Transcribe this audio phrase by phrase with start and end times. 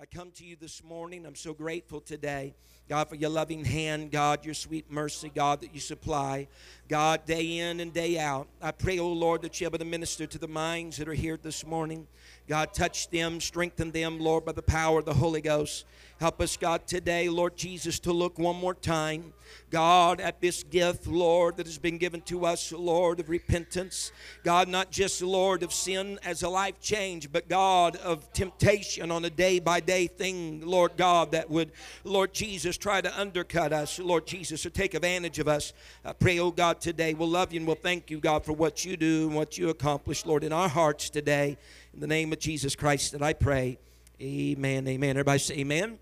[0.00, 1.24] I come to you this morning.
[1.24, 2.56] I'm so grateful today,
[2.88, 6.48] God, for your loving hand, God, your sweet mercy, God, that you supply,
[6.88, 8.48] God, day in and day out.
[8.60, 11.38] I pray, oh Lord, that you able to minister to the minds that are here
[11.40, 12.08] this morning.
[12.46, 15.86] God, touch them, strengthen them, Lord, by the power of the Holy Ghost.
[16.20, 19.32] Help us, God, today, Lord Jesus, to look one more time,
[19.70, 24.12] God, at this gift, Lord, that has been given to us, Lord, of repentance.
[24.44, 29.24] God, not just, Lord, of sin as a life change, but God, of temptation on
[29.24, 31.72] a day by day thing, Lord God, that would,
[32.04, 35.72] Lord Jesus, try to undercut us, Lord Jesus, or take advantage of us.
[36.04, 38.84] I pray, oh God, today we'll love you and we'll thank you, God, for what
[38.84, 41.58] you do and what you accomplish, Lord, in our hearts today.
[41.94, 43.78] In the name of Jesus Christ that I pray.
[44.20, 44.88] Amen.
[44.88, 45.10] Amen.
[45.10, 46.00] Everybody say amen.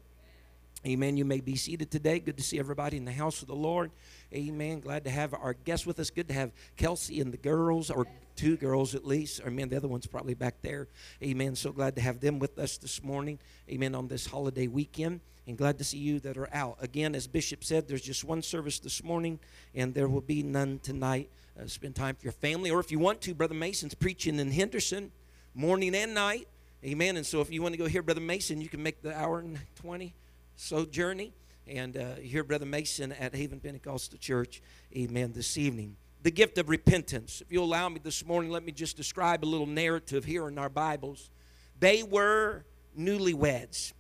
[0.87, 1.19] Amen.
[1.19, 2.19] You may be seated today.
[2.19, 3.91] Good to see everybody in the house of the Lord.
[4.33, 4.81] Amen.
[4.81, 6.09] Glad to have our guests with us.
[6.09, 9.43] Good to have Kelsey and the girls, or two girls at least.
[9.47, 9.69] Amen.
[9.69, 10.89] The other one's probably back there.
[11.23, 11.55] Amen.
[11.57, 13.39] So glad to have them with us this morning.
[13.69, 13.95] Amen.
[13.95, 15.21] On this holiday weekend.
[15.47, 16.79] And glad to see you that are out.
[16.81, 19.41] Again, as Bishop said, there's just one service this morning,
[19.75, 21.29] and there will be none tonight.
[21.61, 24.53] Uh, spend time for your family, or if you want to, Brother Mason's preaching in
[24.53, 25.13] Henderson
[25.55, 26.49] morning and night.
[26.85, 27.17] Amen.
[27.17, 29.39] And so if you want to go hear Brother Mason, you can make the hour
[29.39, 30.15] and 20
[30.57, 31.33] so journey
[31.67, 34.63] and uh, hear Brother Mason at Haven Pentecostal Church.
[34.97, 35.33] Amen.
[35.33, 35.97] This evening.
[36.23, 37.41] The gift of repentance.
[37.41, 40.59] If you'll allow me this morning, let me just describe a little narrative here in
[40.59, 41.31] our Bibles.
[41.79, 42.65] They were
[42.99, 43.93] newlyweds.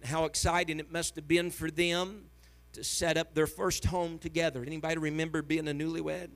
[0.00, 2.26] And how exciting it must have been for them
[2.72, 4.62] to set up their first home together.
[4.64, 6.28] Anybody remember being a newlywed?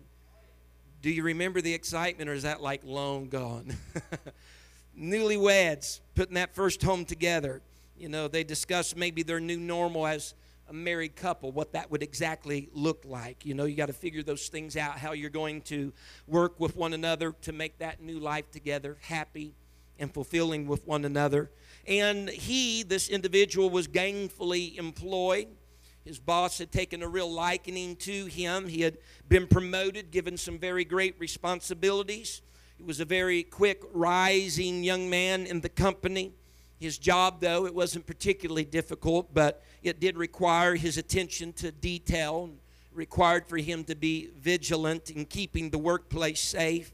[1.00, 3.77] Do you remember the excitement, or is that like long gone?
[4.98, 7.62] Newlyweds putting that first home together.
[7.97, 10.34] You know, they discuss maybe their new normal as
[10.69, 13.47] a married couple, what that would exactly look like.
[13.47, 15.92] You know, you got to figure those things out, how you're going to
[16.26, 19.54] work with one another to make that new life together happy
[19.98, 21.50] and fulfilling with one another.
[21.86, 25.48] And he, this individual, was gainfully employed.
[26.04, 28.69] His boss had taken a real likening to him.
[28.69, 28.98] He had
[29.28, 32.42] been promoted, given some very great responsibilities.
[32.78, 36.33] He was a very quick rising young man in the company.
[36.78, 42.50] His job, though, it wasn't particularly difficult, but it did require his attention to detail,
[42.94, 46.93] required for him to be vigilant in keeping the workplace safe.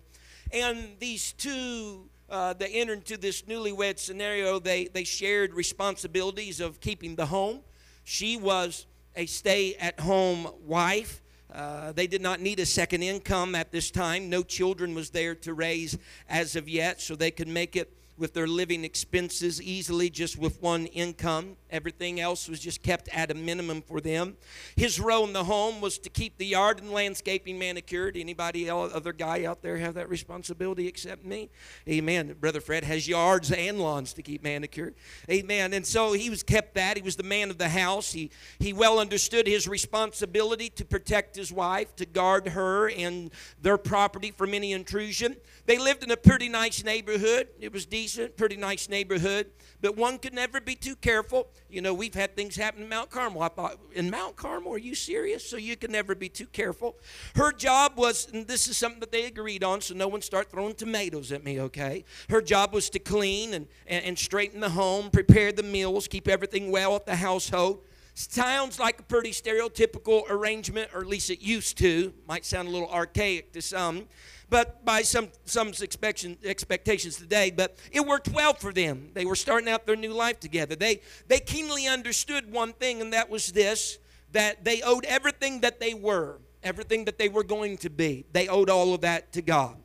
[0.50, 4.58] And these two, uh, they entered into this newlywed scenario.
[4.58, 7.60] They, they shared responsibilities of keeping the home.
[8.04, 11.20] She was a stay at home wife.
[11.54, 14.28] Uh, they did not need a second income at this time.
[14.28, 15.96] No children was there to raise
[16.28, 20.60] as of yet, so they could make it with their living expenses easily just with
[20.62, 21.56] one income.
[21.70, 24.36] Everything else was just kept at a minimum for them.
[24.76, 28.16] His role in the home was to keep the yard and landscaping manicured.
[28.16, 31.50] Anybody else, other guy out there have that responsibility except me?
[31.88, 32.36] Amen.
[32.38, 34.94] Brother Fred has yards and lawns to keep manicured.
[35.28, 35.72] Amen.
[35.72, 36.96] And so he was kept that.
[36.96, 38.12] He was the man of the house.
[38.12, 43.30] He he well understood his responsibility to protect his wife, to guard her and
[43.60, 45.36] their property from any intrusion.
[45.66, 47.48] They lived in a pretty nice neighborhood.
[47.58, 49.46] It was decent, pretty nice neighborhood.
[49.80, 51.48] But one could never be too careful.
[51.70, 53.42] You know, we've had things happen in Mount Carmel.
[53.42, 55.48] I thought, in Mount Carmel, are you serious?
[55.48, 56.96] So you can never be too careful.
[57.34, 60.50] Her job was, and this is something that they agreed on, so no one start
[60.50, 62.04] throwing tomatoes at me, okay?
[62.28, 66.28] Her job was to clean and, and, and straighten the home, prepare the meals, keep
[66.28, 67.82] everything well at the household.
[68.16, 72.12] Sounds like a pretty stereotypical arrangement, or at least it used to.
[72.28, 74.06] Might sound a little archaic to some
[74.50, 79.68] but by some some expectations today but it worked well for them they were starting
[79.68, 83.98] out their new life together they they keenly understood one thing and that was this
[84.32, 88.48] that they owed everything that they were everything that they were going to be they
[88.48, 89.76] owed all of that to god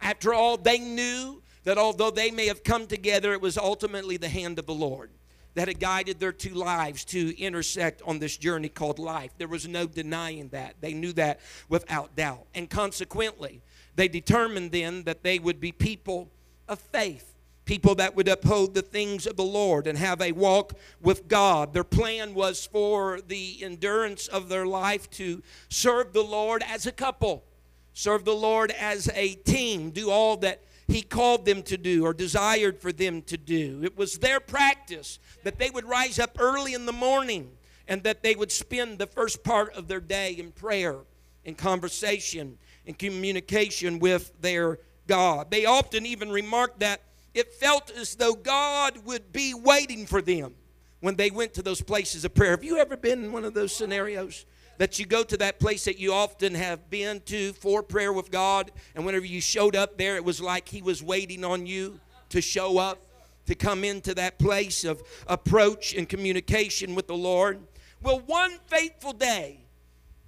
[0.00, 4.28] after all they knew that although they may have come together it was ultimately the
[4.28, 5.10] hand of the lord
[5.54, 9.30] that had guided their two lives to intersect on this journey called life.
[9.38, 10.74] There was no denying that.
[10.80, 12.46] They knew that without doubt.
[12.54, 13.62] And consequently,
[13.96, 16.30] they determined then that they would be people
[16.68, 20.74] of faith, people that would uphold the things of the Lord and have a walk
[21.00, 21.72] with God.
[21.72, 26.92] Their plan was for the endurance of their life to serve the Lord as a
[26.92, 27.44] couple,
[27.92, 32.12] serve the Lord as a team, do all that he called them to do or
[32.12, 33.80] desired for them to do.
[33.82, 37.52] It was their practice that they would rise up early in the morning
[37.88, 40.96] and that they would spend the first part of their day in prayer,
[41.44, 45.50] in conversation, in communication with their God.
[45.50, 47.00] They often even remarked that
[47.34, 50.54] it felt as though God would be waiting for them
[51.00, 52.52] when they went to those places of prayer.
[52.52, 54.46] Have you ever been in one of those scenarios?
[54.78, 58.30] That you go to that place that you often have been to for prayer with
[58.32, 62.00] God, and whenever you showed up there, it was like He was waiting on you
[62.30, 63.06] to show up,
[63.46, 67.60] to come into that place of approach and communication with the Lord.
[68.02, 69.60] Well, one fateful day,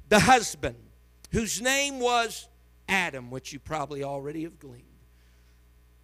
[0.08, 0.76] the husband,
[1.32, 2.49] whose name was
[2.88, 4.84] Adam, which you probably already have gleaned,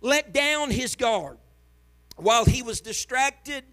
[0.01, 1.39] let down his guard.
[2.17, 3.65] While he was distracted,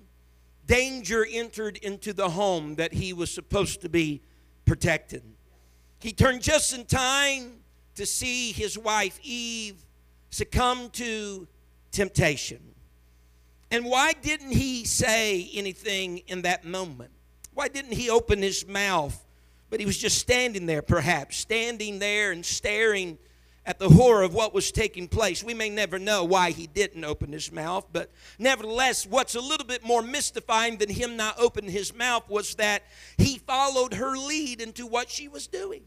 [0.66, 4.22] danger entered into the home that he was supposed to be
[4.66, 5.36] protecting.
[6.00, 7.60] He turned just in time
[7.96, 9.76] to see his wife Eve
[10.30, 11.48] succumb to
[11.92, 12.62] temptation.
[13.72, 17.12] And why didn't he say anything in that moment?
[17.54, 19.26] Why didn't he open his mouth?
[19.70, 23.18] But he was just standing there, perhaps, standing there and staring
[23.66, 25.44] at the horror of what was taking place.
[25.44, 29.68] We may never know why he didn't open his mouth, but nevertheless, what's a little
[29.68, 32.82] bit more mystifying than him not opening his mouth was that
[33.18, 35.84] he followed her lead into what she was doing.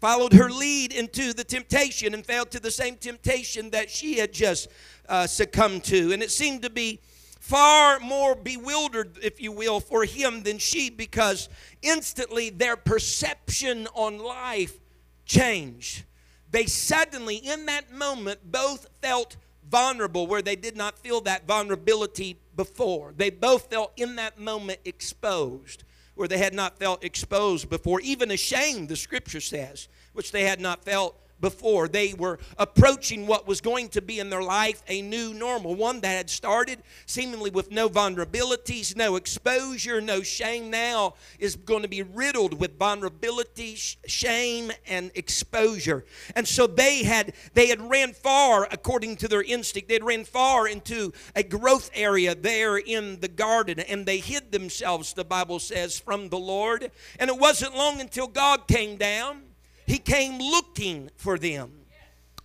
[0.00, 4.32] Followed her lead into the temptation and fell to the same temptation that she had
[4.32, 4.68] just
[5.08, 6.12] uh, succumbed to.
[6.12, 7.00] And it seemed to be
[7.46, 11.48] far more bewildered, if you will, for him than she because
[11.80, 14.80] instantly their perception on life
[15.24, 16.02] changed.
[16.50, 19.36] They suddenly, in that moment, both felt
[19.70, 23.14] vulnerable where they did not feel that vulnerability before.
[23.16, 25.84] They both felt in that moment exposed
[26.16, 30.60] where they had not felt exposed before, even ashamed, the scripture says, which they had
[30.60, 31.88] not felt before.
[31.88, 36.00] They were approaching what was going to be in their life a new normal, one
[36.00, 40.70] that had started seemingly with no vulnerabilities, no exposure, no shame.
[40.70, 46.04] Now is going to be riddled with vulnerability, shame, and exposure.
[46.34, 49.88] And so they had they had ran far according to their instinct.
[49.88, 54.52] They had ran far into a growth area there in the garden, and they hid
[54.52, 55.12] themselves.
[55.12, 56.90] The Bible says from the Lord.
[57.18, 59.42] And it wasn't long until God came down
[59.86, 61.72] he came looking for them.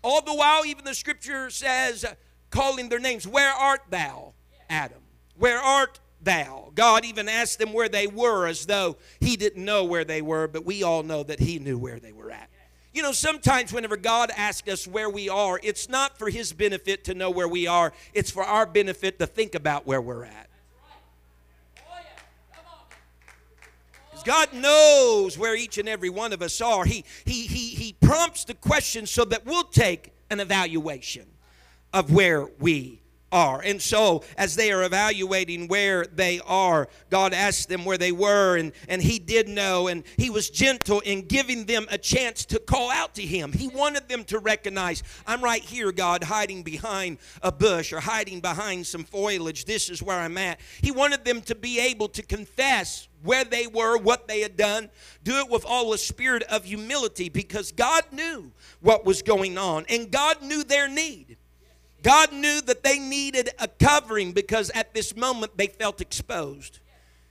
[0.03, 2.05] All the while, even the scripture says,
[2.49, 4.33] calling their names, Where art thou,
[4.69, 5.01] Adam?
[5.35, 6.71] Where art thou?
[6.75, 10.47] God even asked them where they were as though he didn't know where they were,
[10.47, 12.49] but we all know that he knew where they were at.
[12.93, 17.05] You know, sometimes whenever God asks us where we are, it's not for his benefit
[17.05, 20.49] to know where we are, it's for our benefit to think about where we're at.
[24.23, 26.85] God knows where each and every one of us are.
[26.85, 31.25] He, he, he, he prompts the question so that we'll take an evaluation
[31.94, 33.01] of where we
[33.31, 33.62] are.
[33.62, 38.57] And so, as they are evaluating where they are, God asked them where they were,
[38.57, 42.59] and, and He did know, and He was gentle in giving them a chance to
[42.59, 43.53] call out to Him.
[43.53, 48.41] He wanted them to recognize, I'm right here, God, hiding behind a bush or hiding
[48.41, 49.65] behind some foliage.
[49.65, 50.59] This is where I'm at.
[50.81, 54.89] He wanted them to be able to confess where they were, what they had done.
[55.23, 59.85] Do it with all the spirit of humility because God knew what was going on
[59.89, 61.38] and God knew their need.
[62.03, 66.79] God knew that they needed a covering because at this moment they felt exposed.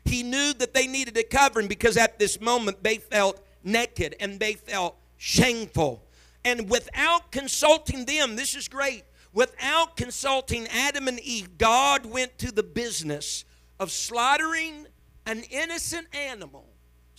[0.04, 4.38] He knew that they needed a covering because at this moment they felt naked and
[4.38, 6.02] they felt shameful.
[6.44, 12.52] And without consulting them, this is great, without consulting Adam and Eve, God went to
[12.52, 13.44] the business
[13.78, 14.86] of slaughtering
[15.26, 16.66] an innocent animal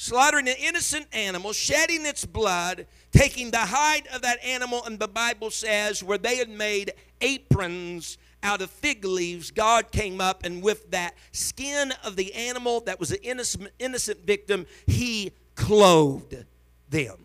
[0.01, 5.07] slaughtering an innocent animal, shedding its blood, taking the hide of that animal, and the
[5.07, 6.91] Bible says where they had made
[7.21, 12.81] aprons out of fig leaves, God came up and with that skin of the animal
[12.81, 16.45] that was an innocent, innocent victim, He clothed
[16.89, 17.19] them.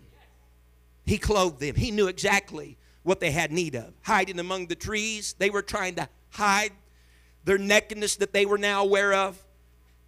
[1.06, 1.76] He clothed them.
[1.76, 3.94] He knew exactly what they had need of.
[4.02, 6.72] Hiding among the trees, they were trying to hide
[7.44, 9.42] their nakedness that they were now aware of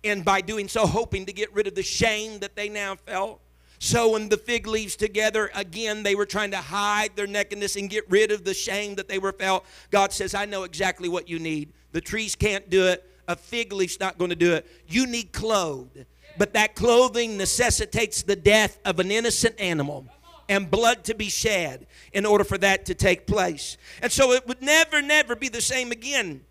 [0.05, 3.41] and by doing so, hoping to get rid of the shame that they now felt.
[3.81, 8.09] Sewing the fig leaves together again, they were trying to hide their nakedness and get
[8.11, 9.65] rid of the shame that they were felt.
[9.91, 11.73] God says, I know exactly what you need.
[11.93, 14.67] The trees can't do it, a fig leaf's not going to do it.
[14.89, 16.07] You need clothed.
[16.37, 20.07] But that clothing necessitates the death of an innocent animal
[20.49, 23.77] and blood to be shed in order for that to take place.
[24.03, 26.45] And so it would never, never be the same again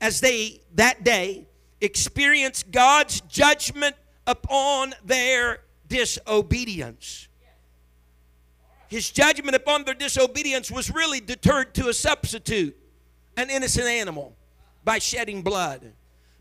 [0.00, 1.46] as they that day
[1.80, 7.28] experience God's judgment upon their disobedience.
[8.88, 12.76] His judgment upon their disobedience was really deterred to a substitute,
[13.36, 14.34] an innocent animal,
[14.84, 15.92] by shedding blood.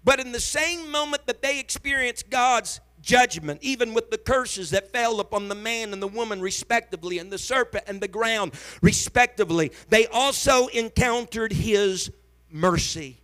[0.04, 4.92] But in the same moment that they experienced God's judgment, even with the curses that
[4.92, 9.72] fell upon the man and the woman, respectively, and the serpent and the ground, respectively.
[9.90, 12.12] They also encountered his
[12.50, 13.20] mercy.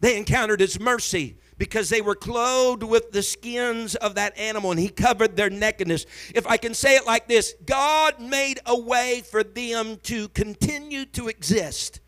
[0.00, 4.80] They encountered his mercy because they were clothed with the skins of that animal and
[4.80, 6.06] he covered their nakedness.
[6.34, 11.04] If I can say it like this God made a way for them to continue
[11.06, 12.00] to exist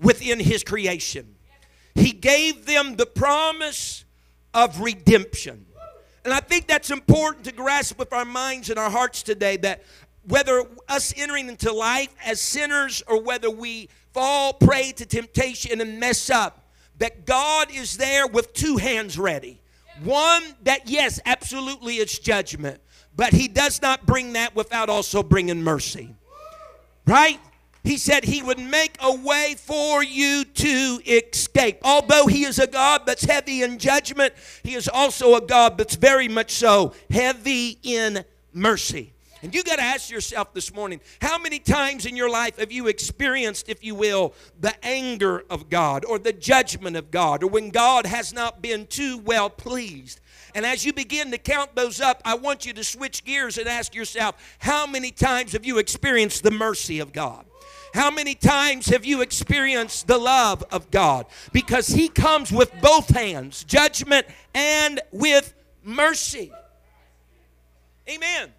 [0.00, 1.34] within his creation.
[1.96, 4.04] He gave them the promise
[4.54, 5.66] of redemption.
[6.24, 9.82] And I think that's important to grasp with our minds and our hearts today that
[10.26, 15.98] whether us entering into life as sinners or whether we fall prey to temptation and
[15.98, 16.67] mess up,
[16.98, 19.60] that God is there with two hands ready.
[20.02, 22.80] One that, yes, absolutely it's judgment,
[23.16, 26.14] but He does not bring that without also bringing mercy.
[27.06, 27.40] Right?
[27.82, 31.78] He said He would make a way for you to escape.
[31.82, 35.96] Although He is a God that's heavy in judgment, He is also a God that's
[35.96, 39.14] very much so heavy in mercy.
[39.42, 42.72] And you got to ask yourself this morning how many times in your life have
[42.72, 47.46] you experienced, if you will, the anger of God or the judgment of God or
[47.48, 50.20] when God has not been too well pleased?
[50.54, 53.68] And as you begin to count those up, I want you to switch gears and
[53.68, 57.44] ask yourself how many times have you experienced the mercy of God?
[57.94, 61.26] How many times have you experienced the love of God?
[61.52, 65.54] Because He comes with both hands, judgment and with
[65.84, 66.52] mercy.
[68.08, 68.52] Amen.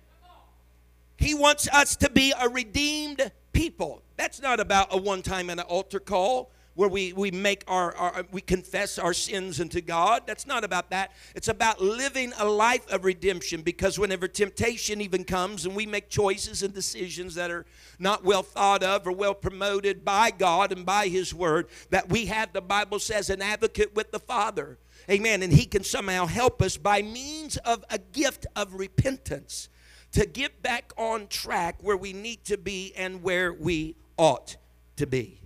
[1.20, 4.02] He wants us to be a redeemed people.
[4.16, 7.94] That's not about a one time and an altar call where we, we make our,
[7.98, 10.24] our, we confess our sins unto God.
[10.26, 11.12] That's not about that.
[11.36, 16.08] It's about living a life of redemption because whenever temptation even comes and we make
[16.08, 17.66] choices and decisions that are
[18.00, 22.28] not well thought of or well promoted by God and by His Word, that we
[22.28, 24.78] have, the Bible says, an advocate with the Father.
[25.10, 25.44] Amen.
[25.44, 29.68] And He can somehow help us by means of a gift of repentance
[30.14, 34.58] to get back on track where we need to be and where we ought
[34.96, 35.40] to be.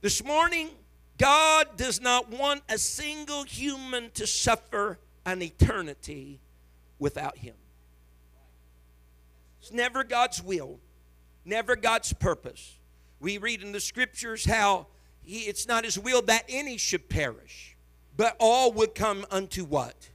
[0.00, 0.70] This morning,
[1.18, 6.40] God does not want a single human to suffer an eternity
[6.98, 7.54] without Him.
[9.60, 10.80] It's never God's will,
[11.44, 12.78] never God's purpose.
[13.20, 14.88] We read in the scriptures how
[15.22, 17.76] he, it's not His will that any should perish,
[18.16, 20.10] but all would come unto what?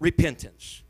[0.00, 0.82] Repentance.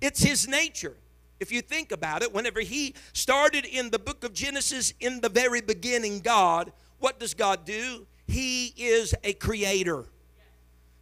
[0.00, 0.96] It's His nature.
[1.44, 5.28] If you think about it, whenever he started in the book of Genesis, in the
[5.28, 8.06] very beginning, God, what does God do?
[8.26, 10.06] He is a creator.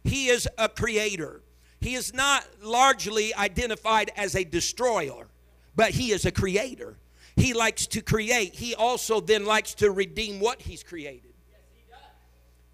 [0.03, 1.43] He is a creator.
[1.79, 5.29] He is not largely identified as a destroyer,
[5.77, 6.97] but he is a creator.
[7.37, 8.55] He likes to create.
[8.55, 11.35] He also then likes to redeem what he's created.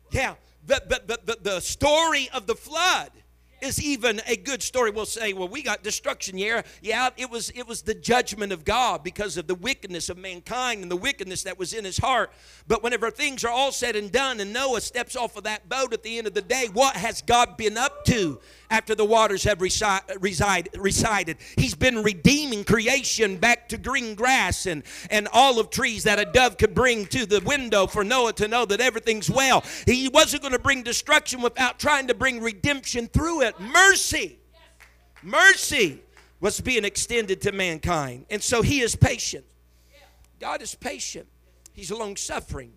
[0.09, 0.33] Yeah,
[0.65, 3.11] the, the, the, the story of the flood
[3.62, 4.92] is even a good story.
[4.92, 6.38] We'll say, well, we got destruction.
[6.38, 10.18] Yeah, yeah, it was it was the judgment of God because of the wickedness of
[10.18, 12.32] mankind and the wickedness that was in his heart.
[12.68, 15.94] But whenever things are all said and done, and Noah steps off of that boat
[15.94, 18.39] at the end of the day, what has God been up to?
[18.69, 21.38] After the waters have reside, resided.
[21.57, 26.57] He's been redeeming creation back to green grass and, and olive trees that a dove
[26.57, 29.63] could bring to the window for Noah to know that everything's well.
[29.85, 33.59] He wasn't going to bring destruction without trying to bring redemption through it.
[33.59, 34.38] Mercy.
[35.23, 36.01] Mercy
[36.39, 38.25] was being extended to mankind.
[38.29, 39.45] And so he is patient.
[40.39, 41.27] God is patient.
[41.73, 42.71] He's long suffering.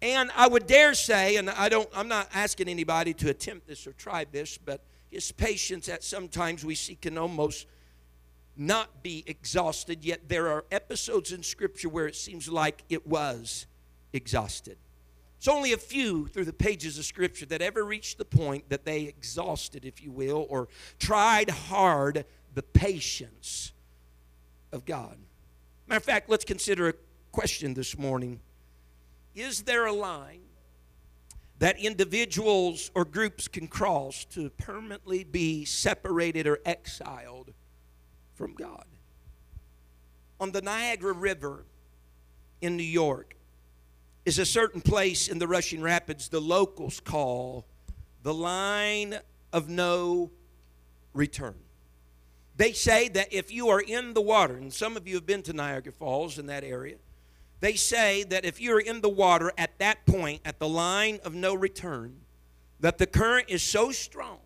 [0.00, 3.86] And I would dare say, and I don't, I'm not asking anybody to attempt this
[3.86, 4.80] or try this, but
[5.12, 7.66] his patience that sometimes we see can almost
[8.56, 13.66] not be exhausted, yet there are episodes in Scripture where it seems like it was
[14.12, 14.78] exhausted.
[15.36, 18.84] It's only a few through the pages of Scripture that ever reached the point that
[18.84, 23.72] they exhausted, if you will, or tried hard the patience
[24.72, 25.16] of God.
[25.86, 26.94] Matter of fact, let's consider a
[27.32, 28.40] question this morning
[29.34, 30.40] Is there a line
[31.62, 37.52] that individuals or groups can cross to permanently be separated or exiled
[38.34, 38.84] from God.
[40.40, 41.64] On the Niagara River
[42.60, 43.36] in New York
[44.24, 47.64] is a certain place in the Russian Rapids the locals call
[48.24, 49.20] the line
[49.52, 50.32] of no
[51.14, 51.54] return.
[52.56, 55.42] They say that if you are in the water, and some of you have been
[55.42, 56.96] to Niagara Falls in that area,
[57.62, 61.32] they say that if you're in the water at that point, at the line of
[61.32, 62.16] no return,
[62.80, 64.40] that the current is so strong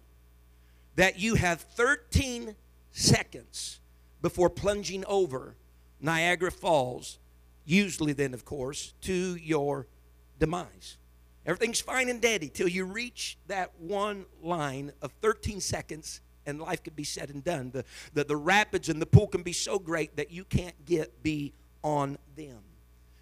[0.97, 2.55] that you have 13
[2.93, 3.81] seconds
[4.21, 5.57] before plunging over
[5.99, 7.19] Niagara Falls,
[7.65, 9.87] usually then, of course, to your
[10.39, 10.99] demise.
[11.47, 16.83] Everything's fine and dandy till you reach that one line of 13 seconds and life
[16.83, 17.71] could be said and done.
[17.71, 21.23] The, the, the rapids and the pool can be so great that you can't get
[21.23, 22.59] beyond them.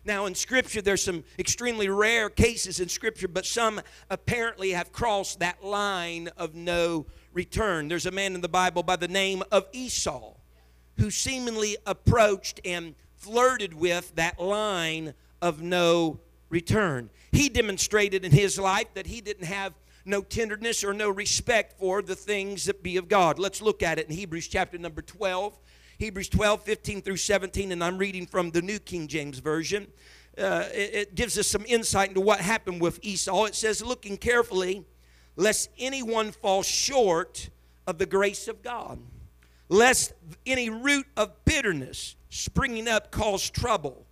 [0.04, 3.80] Now, in Scripture, there's some extremely rare cases in Scripture, but some
[4.10, 7.88] apparently have crossed that line of no return.
[7.88, 10.34] There's a man in the Bible by the name of Esau
[10.98, 16.20] who seemingly approached and flirted with that line of no
[16.50, 17.10] return.
[17.32, 19.72] He demonstrated in his life that he didn't have
[20.04, 23.38] no tenderness or no respect for the things that be of God.
[23.38, 25.58] Let's look at it in Hebrews chapter number 12
[25.98, 29.86] Hebrews 12, 15 through 17, and I'm reading from the New King James Version.
[30.36, 33.44] Uh, it, it gives us some insight into what happened with Esau.
[33.44, 34.84] It says, looking carefully,
[35.36, 37.48] lest anyone fall short
[37.86, 38.98] of the grace of God,
[39.68, 40.12] lest
[40.46, 44.04] any root of bitterness springing up cause trouble.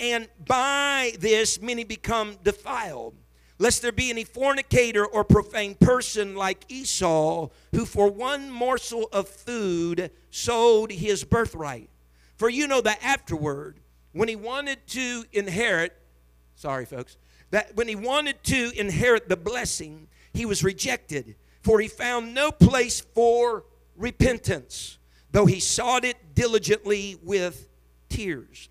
[0.00, 3.14] And by this, many become defiled
[3.62, 9.28] lest there be any fornicator or profane person like Esau, who for one morsel of
[9.28, 11.88] food sold his birthright.
[12.34, 13.78] For you know that afterward,
[14.10, 15.96] when he wanted to inherit,
[16.56, 17.16] sorry folks,
[17.52, 22.50] that when he wanted to inherit the blessing, he was rejected, for he found no
[22.50, 23.62] place for
[23.96, 24.98] repentance,
[25.30, 27.68] though he sought it diligently with
[28.08, 28.70] tears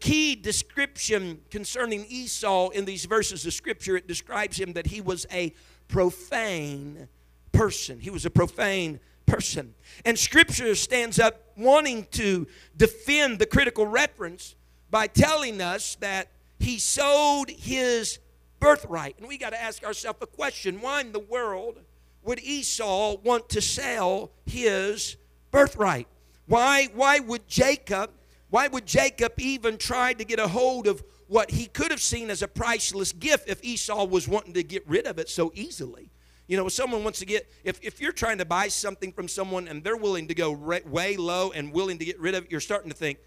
[0.00, 5.26] key description concerning Esau in these verses of Scripture, it describes him that he was
[5.30, 5.52] a
[5.88, 7.08] profane
[7.52, 8.00] person.
[8.00, 9.74] He was a profane person.
[10.04, 14.54] And Scripture stands up wanting to defend the critical reference
[14.90, 16.28] by telling us that
[16.58, 18.18] he sold his
[18.60, 19.18] birthright.
[19.18, 21.80] And we got to ask ourselves a question why in the world
[22.22, 25.16] would Esau want to sell his
[25.50, 26.08] birthright?
[26.46, 28.10] Why, why would Jacob
[28.50, 32.30] why would Jacob even try to get a hold of what he could have seen
[32.30, 36.10] as a priceless gift if Esau was wanting to get rid of it so easily?
[36.46, 39.28] You know, if someone wants to get, if, if you're trying to buy something from
[39.28, 42.44] someone and they're willing to go re- way low and willing to get rid of
[42.44, 43.18] it, you're starting to think,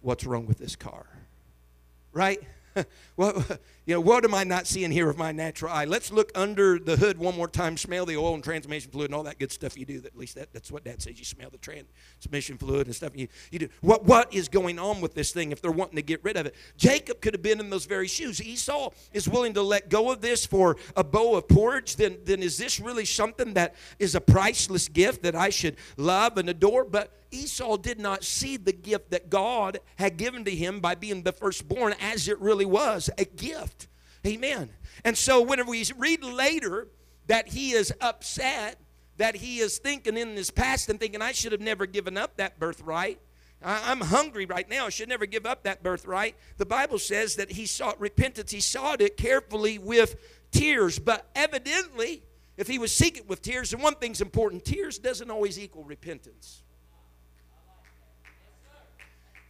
[0.00, 1.06] what's wrong with this car?
[2.12, 2.40] Right?
[3.16, 3.44] well,
[3.90, 5.84] you know, what am I not seeing here with my natural eye?
[5.84, 9.16] Let's look under the hood one more time, smell the oil and transmission fluid and
[9.16, 10.00] all that good stuff you do.
[10.06, 11.18] At least that, that's what Dad says.
[11.18, 13.16] You smell the transmission fluid and stuff.
[13.16, 13.68] You, you do.
[13.80, 16.46] What, what is going on with this thing if they're wanting to get rid of
[16.46, 16.54] it?
[16.76, 18.40] Jacob could have been in those very shoes.
[18.40, 21.96] Esau is willing to let go of this for a bowl of porridge.
[21.96, 26.38] Then, then is this really something that is a priceless gift that I should love
[26.38, 26.84] and adore?
[26.84, 31.22] But Esau did not see the gift that God had given to him by being
[31.22, 33.79] the firstborn as it really was a gift.
[34.26, 34.70] Amen.
[35.04, 36.88] And so, whenever we read later
[37.26, 38.78] that he is upset,
[39.16, 42.36] that he is thinking in his past and thinking, I should have never given up
[42.36, 43.20] that birthright.
[43.62, 44.86] I'm hungry right now.
[44.86, 46.34] I should never give up that birthright.
[46.56, 48.50] The Bible says that he sought repentance.
[48.50, 50.16] He sought it carefully with
[50.50, 50.98] tears.
[50.98, 52.22] But evidently,
[52.56, 56.62] if he was seeking with tears, and one thing's important tears doesn't always equal repentance.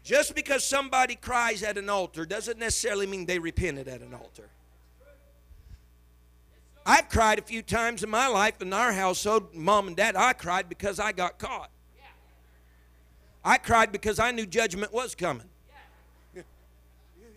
[0.02, 4.50] Just because somebody cries at an altar doesn't necessarily mean they repented at an altar.
[6.90, 10.32] I've cried a few times in my life in our household, mom and dad, I
[10.32, 11.70] cried because I got caught.
[13.44, 15.46] I cried because I knew judgment was coming.
[16.34, 16.42] You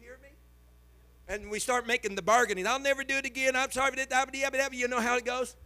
[0.01, 0.29] hear me?
[1.27, 2.65] And we start making the bargaining.
[2.65, 3.55] I'll never do it again.
[3.55, 3.93] I'm sorry.
[4.11, 4.69] I'm sorry.
[4.71, 5.55] You know how it goes?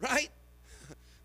[0.00, 0.30] Right?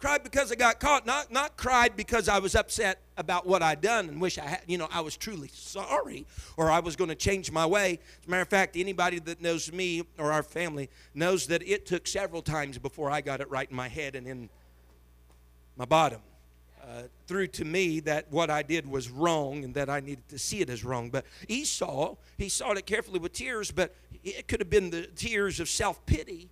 [0.04, 3.80] Cried because I got caught, not, not cried because I was upset about what I'd
[3.80, 6.26] done and wish I had, you know, I was truly sorry
[6.58, 8.00] or I was going to change my way.
[8.20, 11.86] As a matter of fact, anybody that knows me or our family knows that it
[11.86, 14.50] took several times before I got it right in my head and in
[15.78, 16.20] my bottom.
[16.84, 20.38] Uh, through to me that what I did was wrong and that I needed to
[20.38, 21.12] see it as wrong.
[21.12, 25.62] But Esau, he saw it carefully with tears, but it could have been the tears
[25.62, 26.50] of self pity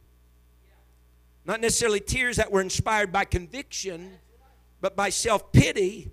[1.46, 4.12] not necessarily tears that were inspired by conviction,
[4.80, 6.12] but by self pity.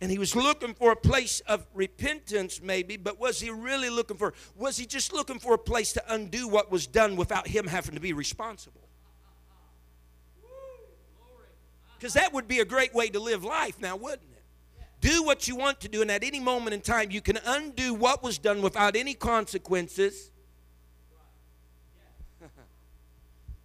[0.00, 4.16] And he was looking for a place of repentance, maybe, but was he really looking
[4.16, 7.68] for, was he just looking for a place to undo what was done without him
[7.68, 8.80] having to be responsible?
[11.96, 14.42] Because that would be a great way to live life now, wouldn't it?
[15.00, 17.94] Do what you want to do, and at any moment in time, you can undo
[17.94, 20.31] what was done without any consequences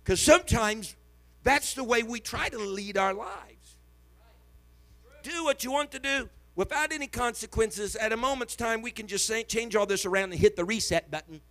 [0.07, 0.95] Because sometimes
[1.43, 3.75] that's the way we try to lead our lives.
[5.21, 7.97] Do what you want to do without any consequences.
[7.97, 11.11] At a moment's time, we can just change all this around and hit the reset
[11.11, 11.41] button,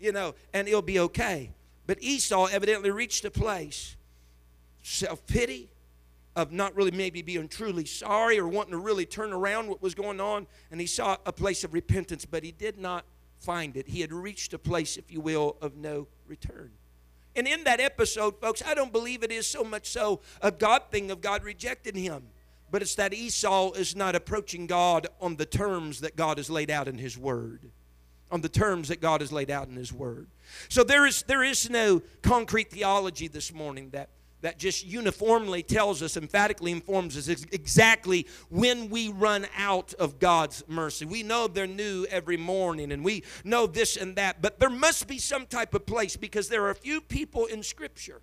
[0.00, 1.52] you know, and it'll be okay.
[1.86, 3.94] But Esau evidently reached a place,
[4.82, 5.68] self pity,
[6.34, 9.94] of not really maybe being truly sorry or wanting to really turn around what was
[9.94, 10.48] going on.
[10.72, 13.04] And he saw a place of repentance, but he did not
[13.38, 13.86] find it.
[13.86, 16.72] He had reached a place, if you will, of no return.
[17.36, 20.84] And in that episode, folks, I don't believe it is so much so a God
[20.90, 22.24] thing of God rejecting him,
[22.70, 26.70] but it's that Esau is not approaching God on the terms that God has laid
[26.70, 27.70] out in his word.
[28.28, 30.26] On the terms that God has laid out in his word.
[30.68, 34.08] So there is there is no concrete theology this morning that
[34.42, 40.62] that just uniformly tells us, emphatically informs us exactly when we run out of God's
[40.68, 41.04] mercy.
[41.04, 45.08] We know they're new every morning and we know this and that, but there must
[45.08, 48.20] be some type of place because there are a few people in Scripture.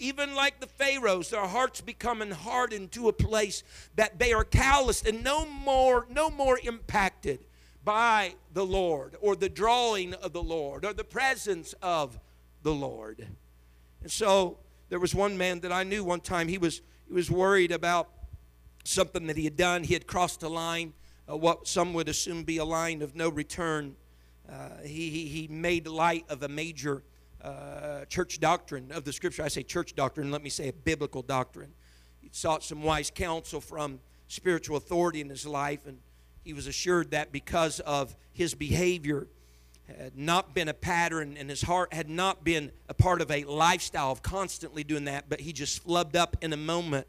[0.00, 3.62] Even like the Pharaohs, their hearts becoming hardened to a place
[3.94, 7.38] that they are calloused and no more, no more impacted
[7.84, 12.18] by the Lord or the drawing of the Lord or the presence of
[12.62, 13.28] the Lord.
[14.02, 14.58] And so
[14.94, 18.10] there was one man that I knew one time, he was, he was worried about
[18.84, 19.82] something that he had done.
[19.82, 20.92] He had crossed a line,
[21.28, 23.96] uh, what some would assume be a line of no return.
[24.48, 27.02] Uh, he, he, he made light of a major
[27.42, 29.42] uh, church doctrine of the scripture.
[29.42, 31.72] I say church doctrine, let me say a biblical doctrine.
[32.20, 35.98] He sought some wise counsel from spiritual authority in his life, and
[36.44, 39.26] he was assured that because of his behavior,
[39.86, 43.44] had not been a pattern and his heart had not been a part of a
[43.44, 47.06] lifestyle of constantly doing that, but he just flubbed up in a moment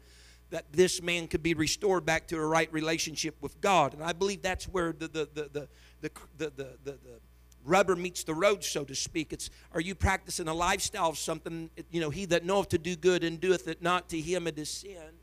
[0.50, 3.94] that this man could be restored back to a right relationship with God.
[3.94, 5.68] And I believe that's where the, the, the, the,
[6.00, 6.98] the, the, the, the
[7.64, 9.32] rubber meets the road, so to speak.
[9.32, 11.70] It's are you practicing a lifestyle of something?
[11.90, 14.58] You know, he that knoweth to do good and doeth it not to him it
[14.58, 15.18] is sin.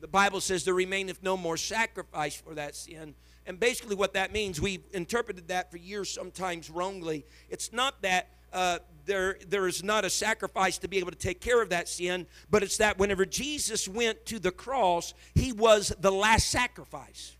[0.00, 3.14] The Bible says there remaineth no more sacrifice for that sin.
[3.46, 7.24] And basically, what that means, we've interpreted that for years, sometimes wrongly.
[7.48, 11.40] It's not that uh, there, there is not a sacrifice to be able to take
[11.40, 15.92] care of that sin, but it's that whenever Jesus went to the cross, he was
[16.00, 17.36] the last sacrifice.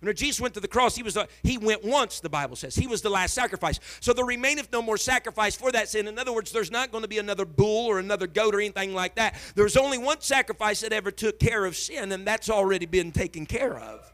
[0.00, 2.74] When Jesus went to the cross, he was the, he went once, the Bible says.
[2.74, 3.80] He was the last sacrifice.
[4.00, 6.08] So there remaineth no more sacrifice for that sin.
[6.08, 8.92] In other words, there's not going to be another bull or another goat or anything
[8.92, 9.34] like that.
[9.54, 13.46] There's only one sacrifice that ever took care of sin, and that's already been taken
[13.46, 14.13] care of.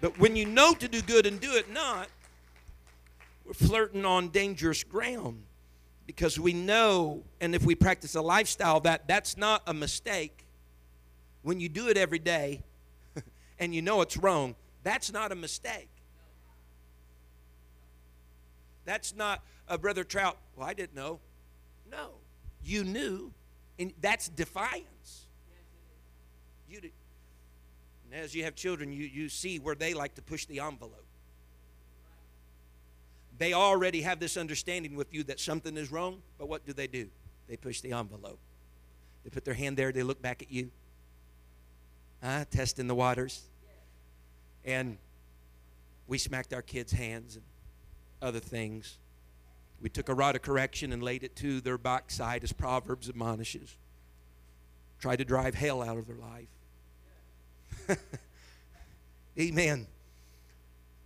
[0.00, 2.08] But when you know to do good and do it not,
[3.44, 5.42] we're flirting on dangerous ground
[6.06, 10.44] because we know, and if we practice a lifestyle that that's not a mistake,
[11.42, 12.62] when you do it every day
[13.58, 15.88] and you know it's wrong, that's not a mistake.
[18.84, 21.20] That's not, uh, Brother Trout, well, I didn't know.
[21.90, 22.10] No,
[22.62, 23.32] you knew,
[23.78, 25.23] and that's defiance.
[28.14, 31.04] As you have children, you, you see where they like to push the envelope.
[33.38, 36.86] They already have this understanding with you that something is wrong, but what do they
[36.86, 37.08] do?
[37.48, 38.38] They push the envelope.
[39.24, 40.70] They put their hand there, they look back at you.
[42.22, 43.42] Uh, testing the waters.
[44.64, 44.96] And
[46.06, 47.44] we smacked our kids' hands and
[48.22, 48.96] other things.
[49.82, 53.76] We took a rod of correction and laid it to their backside as Proverbs admonishes.
[55.00, 56.46] Tried to drive hell out of their life.
[59.38, 59.86] Amen.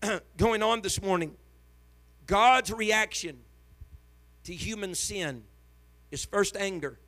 [0.37, 1.35] Going on this morning,
[2.27, 3.39] God's reaction
[4.45, 5.43] to human sin
[6.11, 6.99] is first anger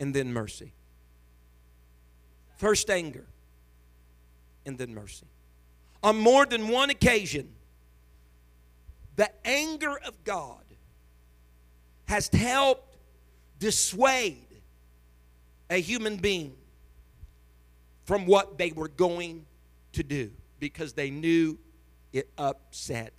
[0.00, 0.72] and then mercy.
[2.56, 3.26] First anger
[4.64, 5.26] and then mercy.
[6.02, 7.48] On more than one occasion,
[9.16, 10.62] the anger of God
[12.06, 12.96] has helped
[13.58, 14.46] dissuade
[15.70, 16.54] a human being
[18.04, 19.46] from what they were going
[19.92, 21.58] to do because they knew
[22.12, 23.12] it upset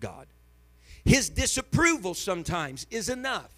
[0.00, 0.26] God.
[1.04, 3.52] His disapproval sometimes is enough.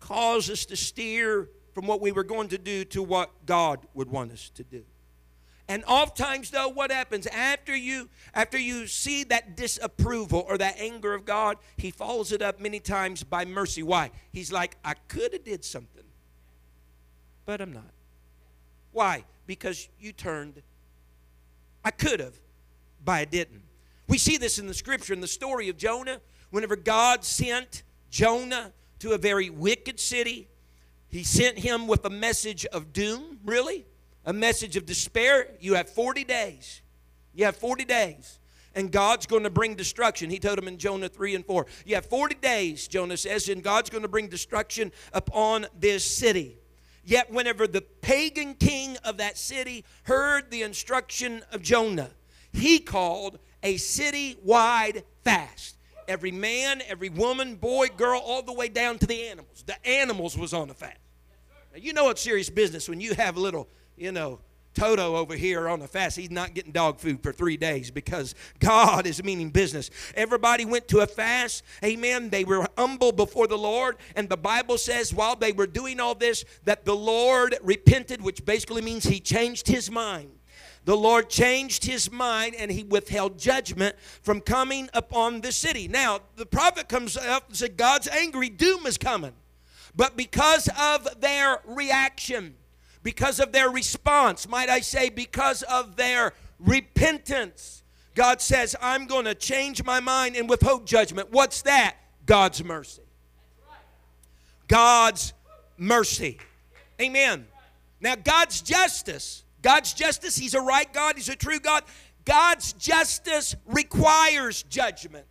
[0.00, 4.10] Cause us to steer from what we were going to do to what God would
[4.10, 4.84] want us to do.
[5.68, 11.12] And oftentimes though what happens after you after you see that disapproval or that anger
[11.12, 13.82] of God, he follows it up many times by mercy.
[13.82, 14.10] Why?
[14.32, 16.04] He's like I could have did something,
[17.44, 17.97] but I'm not.
[18.92, 19.24] Why?
[19.46, 20.62] Because you turned.
[21.84, 22.34] I could have,
[23.04, 23.62] but I didn't.
[24.08, 26.20] We see this in the scripture in the story of Jonah.
[26.50, 30.48] Whenever God sent Jonah to a very wicked city,
[31.08, 33.86] he sent him with a message of doom, really,
[34.24, 35.48] a message of despair.
[35.60, 36.82] You have 40 days.
[37.34, 38.38] You have 40 days.
[38.74, 40.30] And God's going to bring destruction.
[40.30, 41.66] He told him in Jonah 3 and 4.
[41.84, 46.58] You have 40 days, Jonah says, and God's going to bring destruction upon this city.
[47.08, 52.10] Yet, whenever the pagan king of that city heard the instruction of Jonah,
[52.52, 55.78] he called a city wide fast.
[56.06, 59.64] Every man, every woman, boy, girl, all the way down to the animals.
[59.64, 60.98] The animals was on a fast.
[61.72, 64.40] Now, you know it's serious business when you have a little, you know,
[64.74, 68.34] Toto over here on the fast, he's not getting dog food for three days because
[68.60, 69.90] God is meaning business.
[70.14, 71.64] Everybody went to a fast.
[71.84, 72.30] Amen.
[72.30, 73.96] They were humble before the Lord.
[74.14, 78.44] And the Bible says while they were doing all this, that the Lord repented, which
[78.44, 80.30] basically means he changed his mind
[80.88, 85.86] the Lord changed his mind and he withheld judgment from coming upon the city.
[85.86, 89.34] Now, the prophet comes up and said, God's angry doom is coming.
[89.94, 92.54] But because of their reaction,
[93.08, 97.82] because of their response, might I say, because of their repentance,
[98.14, 101.32] God says, I'm going to change my mind and withhold judgment.
[101.32, 101.96] What's that?
[102.26, 103.00] God's mercy.
[104.66, 105.32] God's
[105.78, 106.36] mercy.
[107.00, 107.46] Amen.
[107.98, 111.84] Now, God's justice God's justice, He's a right God, He's a true God.
[112.26, 115.24] God's justice requires judgment.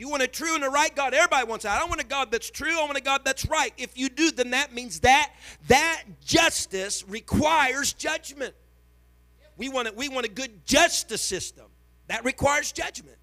[0.00, 1.12] You want a true and a right God.
[1.12, 1.78] Everybody wants that.
[1.78, 2.74] I want a God that's true.
[2.80, 3.74] I want a God that's right.
[3.76, 5.30] If you do, then that means that
[5.68, 8.54] that justice requires judgment.
[9.58, 11.66] We want a, we want a good justice system.
[12.06, 13.18] That requires judgment.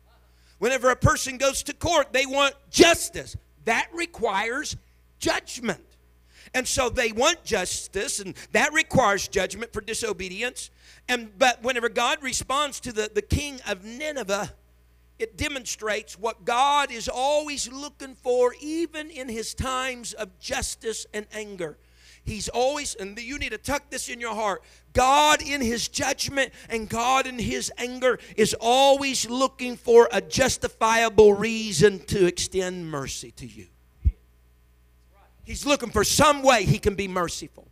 [0.59, 3.35] Whenever a person goes to court, they want justice.
[3.65, 4.77] That requires
[5.17, 5.83] judgment.
[6.53, 10.69] And so they want justice, and that requires judgment for disobedience.
[11.09, 14.53] And but whenever God responds to the, the king of Nineveh,
[15.19, 21.25] it demonstrates what God is always looking for, even in his times of justice and
[21.33, 21.77] anger.
[22.27, 24.61] He's always, and you need to tuck this in your heart.
[24.91, 31.33] God, in His judgment and God, in His anger, is always looking for a justifiable
[31.33, 33.67] reason to extend mercy to you.
[35.45, 37.69] He's looking for some way he can be merciful.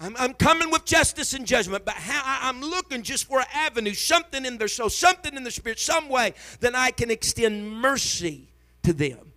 [0.00, 3.94] I'm, I'm coming with justice and judgment, but how, I'm looking just for an avenue,
[3.94, 8.48] something in their soul, something in the spirit, some way that I can extend mercy
[8.82, 9.32] to them.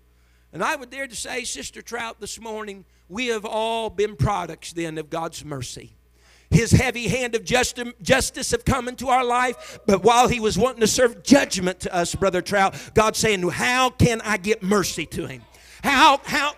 [0.51, 4.73] And I would dare to say, Sister Trout, this morning, we have all been products
[4.73, 5.93] then of God's mercy.
[6.49, 10.79] His heavy hand of justice have come into our life, but while he was wanting
[10.79, 15.27] to serve judgment to us, Brother Trout, God's saying, How can I get mercy to
[15.27, 15.43] him?
[15.83, 16.53] How, how,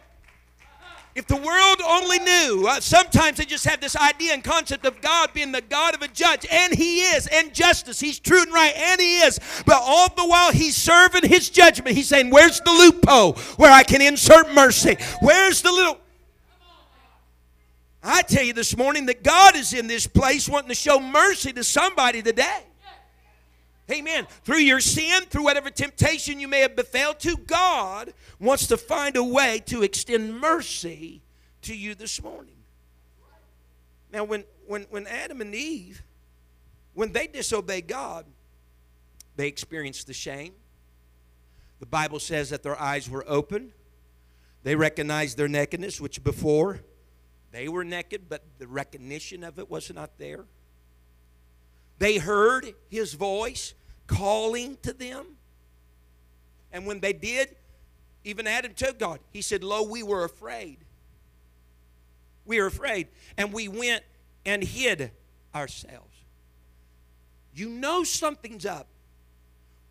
[1.20, 5.02] if the world only knew, uh, sometimes they just have this idea and concept of
[5.02, 8.00] God being the God of a judge, and He is, and justice.
[8.00, 9.38] He's true and right, and He is.
[9.66, 13.84] But all the while He's serving His judgment, He's saying, Where's the loophole where I
[13.84, 14.96] can insert mercy?
[15.22, 15.98] Where's the little.
[18.02, 21.52] I tell you this morning that God is in this place wanting to show mercy
[21.52, 22.64] to somebody today.
[23.92, 24.28] Amen.
[24.44, 29.16] Through your sin, through whatever temptation you may have befell to, God wants to find
[29.16, 31.22] a way to extend mercy
[31.64, 32.56] to you this morning.
[34.12, 36.04] Now, when, when, when Adam and Eve,
[36.94, 38.26] when they disobeyed God,
[39.36, 40.54] they experienced the shame.
[41.80, 43.72] The Bible says that their eyes were open.
[44.64, 46.82] They recognized their nakedness, which before
[47.52, 50.46] they were naked, but the recognition of it was not there.
[51.98, 53.74] They heard his voice
[54.10, 55.26] calling to them.
[56.74, 57.56] And when they did,
[58.24, 60.78] even Adam told God, he said, Lo, we were afraid.
[62.46, 63.08] We were afraid.
[63.38, 64.04] And we went
[64.46, 65.12] and hid
[65.56, 66.16] ourselves.
[67.54, 68.88] You know something's up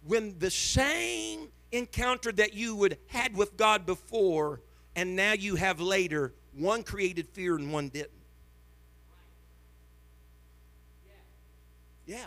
[0.05, 4.61] when the same encounter that you would had with God before
[4.97, 8.11] and now you have later, one created fear and one didn't.
[12.07, 12.27] Yeah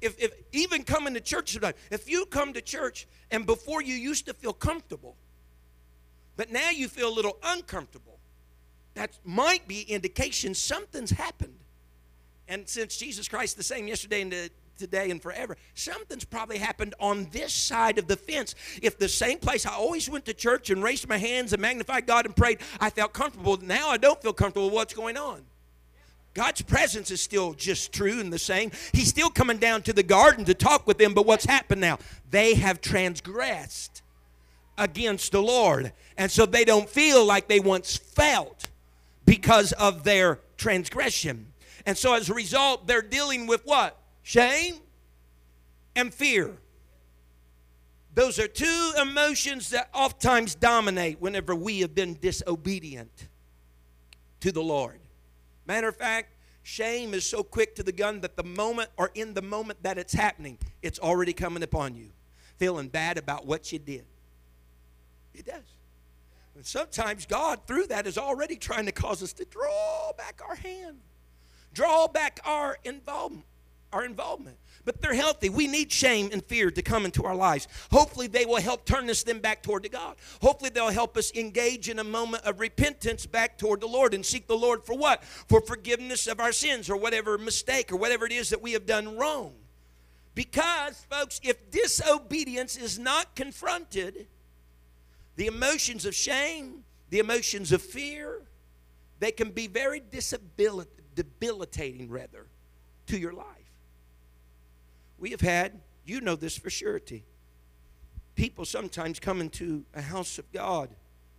[0.00, 3.94] if, if even coming to church today, if you come to church and before you
[3.94, 5.16] used to feel comfortable,
[6.36, 8.18] but now you feel a little uncomfortable,
[8.94, 11.58] that might be indication something's happened.
[12.48, 17.28] And since Jesus Christ the same yesterday and today and forever, something's probably happened on
[17.32, 18.54] this side of the fence.
[18.82, 22.06] If the same place I always went to church and raised my hands and magnified
[22.06, 23.56] God and prayed, I felt comfortable.
[23.56, 24.70] Now I don't feel comfortable.
[24.70, 25.42] What's going on?
[26.36, 28.70] God's presence is still just true and the same.
[28.92, 31.98] He's still coming down to the garden to talk with them, but what's happened now?
[32.30, 34.02] They have transgressed
[34.76, 35.94] against the Lord.
[36.18, 38.68] And so they don't feel like they once felt
[39.24, 41.54] because of their transgression.
[41.86, 43.96] And so as a result, they're dealing with what?
[44.22, 44.74] Shame
[45.94, 46.58] and fear.
[48.14, 53.28] Those are two emotions that oftentimes dominate whenever we have been disobedient
[54.40, 54.98] to the Lord.
[55.66, 59.34] Matter of fact, shame is so quick to the gun that the moment or in
[59.34, 62.10] the moment that it's happening, it's already coming upon you.
[62.58, 64.04] Feeling bad about what you did.
[65.34, 65.74] It does.
[66.54, 70.54] And sometimes God, through that, is already trying to cause us to draw back our
[70.54, 71.00] hand,
[71.74, 73.44] draw back our involvement,
[73.92, 74.56] our involvement.
[74.86, 75.48] But they're healthy.
[75.48, 77.66] We need shame and fear to come into our lives.
[77.90, 80.14] Hopefully, they will help turn us then back toward the God.
[80.40, 84.24] Hopefully, they'll help us engage in a moment of repentance back toward the Lord and
[84.24, 85.24] seek the Lord for what?
[85.24, 88.86] For forgiveness of our sins or whatever mistake or whatever it is that we have
[88.86, 89.54] done wrong.
[90.36, 94.28] Because, folks, if disobedience is not confronted,
[95.34, 98.42] the emotions of shame, the emotions of fear,
[99.18, 100.00] they can be very
[101.16, 102.46] debilitating, rather,
[103.08, 103.55] to your life.
[105.18, 107.24] We have had, you know this for surety,
[108.34, 110.90] people sometimes come into a house of God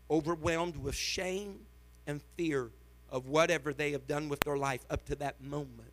[0.10, 1.60] overwhelmed with shame
[2.08, 2.70] and fear
[3.10, 5.92] of whatever they have done with their life up to that moment.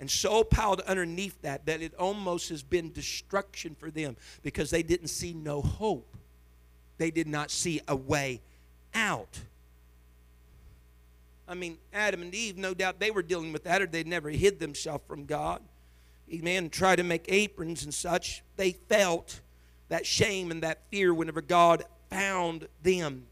[0.00, 4.82] And so piled underneath that that it almost has been destruction for them because they
[4.82, 6.16] didn't see no hope.
[6.98, 8.40] They did not see a way
[8.94, 9.40] out.
[11.46, 14.30] I mean, Adam and Eve, no doubt they were dealing with that or they'd never
[14.30, 15.60] hid themselves from God
[16.32, 19.40] amen, try to make aprons and such, they felt
[19.88, 23.26] that shame and that fear whenever God found them.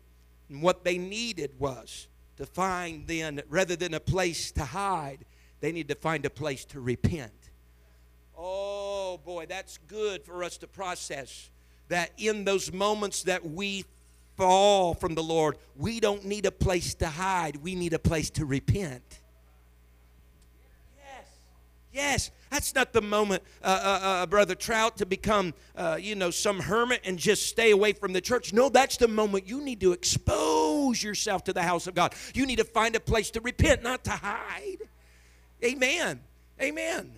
[0.48, 5.24] And what they needed was to find then, rather than a place to hide,
[5.60, 7.32] they need to find a place to repent.
[8.36, 11.50] Oh boy, that's good for us to process.
[11.88, 13.84] That in those moments that we
[14.36, 18.30] fall from the Lord, we don't need a place to hide, we need a place
[18.30, 19.20] to repent.
[20.96, 21.28] Yes,
[21.92, 22.30] yes.
[22.50, 26.58] That's not the moment, uh, uh, uh, Brother Trout, to become, uh, you know, some
[26.58, 28.52] hermit and just stay away from the church.
[28.52, 32.12] No, that's the moment you need to expose yourself to the house of God.
[32.34, 34.78] You need to find a place to repent, not to hide.
[35.64, 36.20] Amen.
[36.60, 37.12] Amen.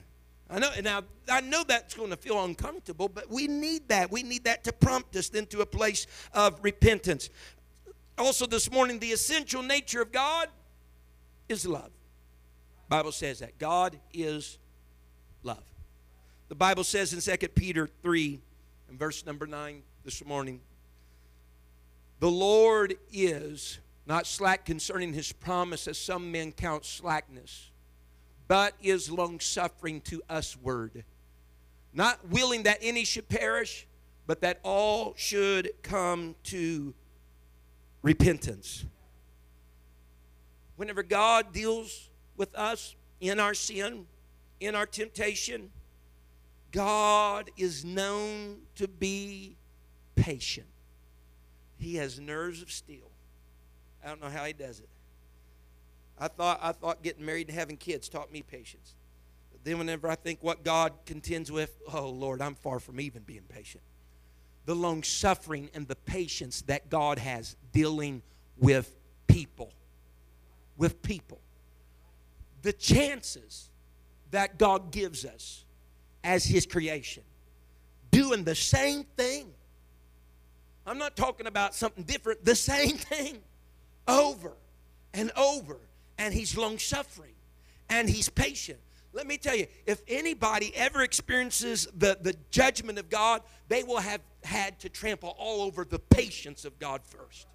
[0.50, 4.10] I know now I know that's going to feel uncomfortable, but we need that.
[4.12, 7.30] We need that to prompt us into a place of repentance.
[8.18, 10.48] Also this morning the essential nature of God
[11.48, 11.90] is love.
[12.90, 14.58] Bible says that God is
[15.42, 15.62] love.
[16.48, 18.40] The Bible says in 2 Peter 3
[18.88, 20.60] and verse number 9 this morning,
[22.20, 27.70] the Lord is not slack concerning his promise, as some men count slackness,
[28.48, 31.04] but is longsuffering to us-ward,
[31.92, 33.86] not willing that any should perish,
[34.26, 36.94] but that all should come to
[38.02, 38.84] repentance.
[40.76, 44.06] Whenever God deals with us in our sin,
[44.62, 45.70] in our temptation,
[46.70, 49.56] God is known to be
[50.14, 50.66] patient.
[51.78, 53.10] He has nerves of steel.
[54.04, 54.88] I don't know how he does it.
[56.18, 58.94] I thought I thought getting married and having kids taught me patience.
[59.50, 63.22] But then whenever I think what God contends with, oh Lord, I'm far from even
[63.22, 63.82] being patient.
[64.64, 68.22] The long suffering and the patience that God has dealing
[68.58, 68.94] with
[69.26, 69.72] people.
[70.76, 71.40] With people.
[72.62, 73.71] The chances
[74.32, 75.64] that God gives us
[76.24, 77.22] as His creation.
[78.10, 79.52] Doing the same thing.
[80.86, 83.38] I'm not talking about something different, the same thing
[84.08, 84.52] over
[85.14, 85.78] and over.
[86.18, 87.34] And He's long suffering
[87.88, 88.78] and He's patient.
[89.14, 93.98] Let me tell you, if anybody ever experiences the, the judgment of God, they will
[93.98, 97.46] have had to trample all over the patience of God first.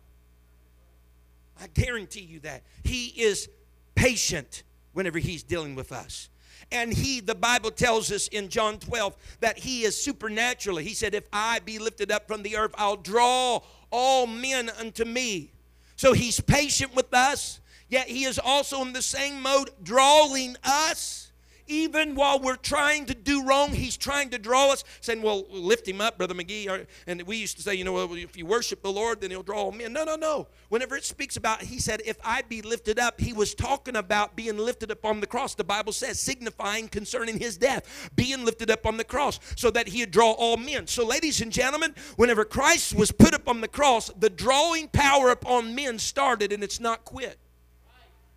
[1.60, 2.64] I guarantee you that.
[2.84, 3.50] He is
[3.96, 4.62] patient
[4.94, 6.30] whenever He's dealing with us.
[6.72, 10.84] And he, the Bible tells us in John 12, that he is supernaturally.
[10.84, 15.06] He said, If I be lifted up from the earth, I'll draw all men unto
[15.06, 15.52] me.
[15.96, 21.27] So he's patient with us, yet he is also in the same mode drawing us
[21.68, 25.88] even while we're trying to do wrong, he's trying to draw us, saying, Well, lift
[25.88, 26.88] him up, Brother McGee.
[27.06, 29.64] And we used to say, You know, if you worship the Lord, then he'll draw
[29.64, 29.94] all men.
[29.94, 30.48] No, no, no.
[30.70, 34.36] Whenever it speaks about, he said, If I be lifted up, he was talking about
[34.36, 35.56] being lifted up on the cross.
[35.56, 39.90] The Bible says, signifying concerning his death, being lifted up on the cross, so that
[39.90, 40.88] he'd draw all men.
[40.88, 45.30] So, ladies and gentlemen, whenever Christ was put up on the cross, the drawing power
[45.30, 47.38] upon men started and it's not quit.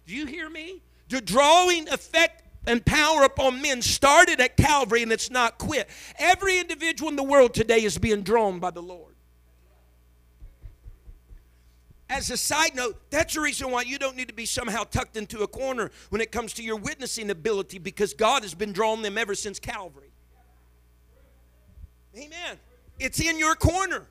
[0.06, 0.82] Do you hear me?
[1.08, 5.88] The drawing effect and power upon men started at Calvary and it's not quit.
[6.18, 9.14] Every individual in the world today is being drawn by the Lord.
[12.10, 15.16] As a side note, that's the reason why you don't need to be somehow tucked
[15.16, 19.02] into a corner when it comes to your witnessing ability because God has been drawing
[19.02, 20.10] them ever since Calvary.
[22.16, 22.58] Amen.
[22.98, 24.08] It's in your corner.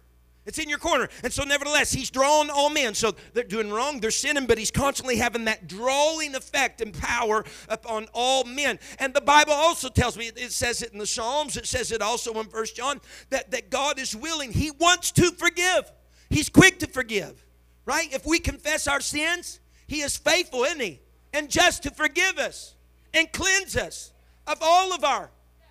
[0.49, 1.07] It's in your corner.
[1.23, 2.95] And so, nevertheless, he's drawn all men.
[2.95, 7.45] So they're doing wrong, they're sinning, but he's constantly having that drawing effect and power
[7.67, 8.79] upon all men.
[8.97, 12.01] And the Bible also tells me, it says it in the Psalms, it says it
[12.01, 14.51] also in First John, that, that God is willing.
[14.51, 15.91] He wants to forgive.
[16.31, 17.45] He's quick to forgive,
[17.85, 18.11] right?
[18.11, 20.99] If we confess our sins, he is faithful, isn't he?
[21.31, 22.73] And just to forgive us
[23.13, 24.11] and cleanse us
[24.47, 25.29] of all of our.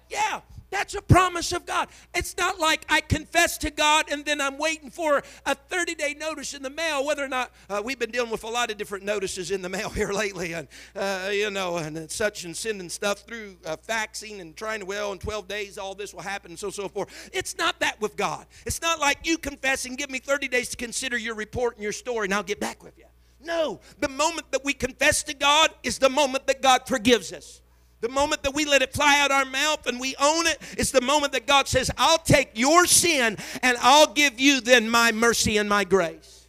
[0.09, 1.89] Yeah, that's a promise of God.
[2.15, 6.15] It's not like I confess to God and then I'm waiting for a 30 day
[6.19, 8.77] notice in the mail, whether or not uh, we've been dealing with a lot of
[8.77, 12.89] different notices in the mail here lately, and uh, you know, and such and sending
[12.89, 16.53] stuff through uh, faxing and trying to, well, in 12 days all this will happen
[16.53, 17.31] and so, so forth.
[17.33, 18.47] It's not that with God.
[18.67, 21.83] It's not like you confess and give me 30 days to consider your report and
[21.83, 23.05] your story and I'll get back with you.
[23.41, 27.63] No, the moment that we confess to God is the moment that God forgives us.
[28.01, 30.93] The moment that we let it fly out our mouth and we own it is
[30.93, 35.11] the moment that God says, I'll take your sin and I'll give you then my
[35.11, 36.47] mercy and my grace.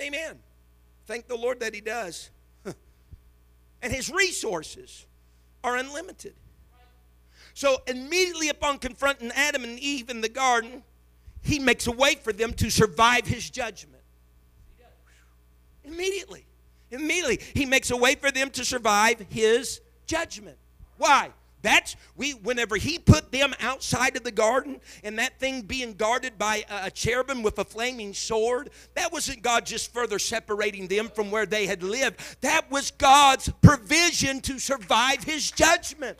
[0.00, 0.38] Amen.
[1.06, 2.30] Thank the Lord that He does.
[3.82, 5.06] and His resources
[5.64, 6.34] are unlimited.
[7.54, 10.82] So, immediately upon confronting Adam and Eve in the garden,
[11.42, 14.02] He makes a way for them to survive His judgment.
[15.84, 16.46] Immediately.
[16.94, 20.56] Immediately, he makes a way for them to survive his judgment.
[20.96, 21.30] Why?
[21.62, 26.38] That's we whenever he put them outside of the garden and that thing being guarded
[26.38, 31.30] by a cherubim with a flaming sword, that wasn't God just further separating them from
[31.30, 32.20] where they had lived.
[32.42, 36.18] That was God's provision to survive his judgment.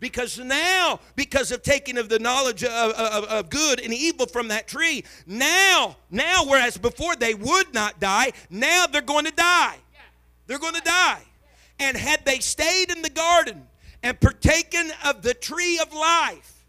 [0.00, 4.48] Because now, because of taking of the knowledge of, of, of, good and evil from
[4.48, 9.76] that tree, now, now, whereas before they would not die, now they're going to die.
[10.46, 11.22] They're going to die.
[11.78, 13.66] And had they stayed in the garden
[14.02, 16.64] and partaken of the tree of life,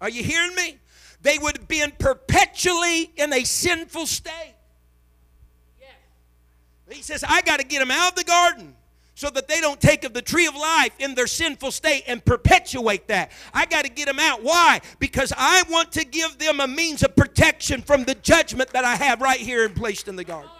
[0.00, 0.78] are you hearing me?
[1.22, 4.54] They would have been perpetually in a sinful state.
[6.90, 8.74] He says, I got to get them out of the garden
[9.20, 12.24] so that they don't take of the tree of life in their sinful state and
[12.24, 13.30] perpetuate that.
[13.52, 14.42] I got to get them out.
[14.42, 14.80] Why?
[14.98, 18.96] Because I want to give them a means of protection from the judgment that I
[18.96, 20.50] have right here and placed in the garden.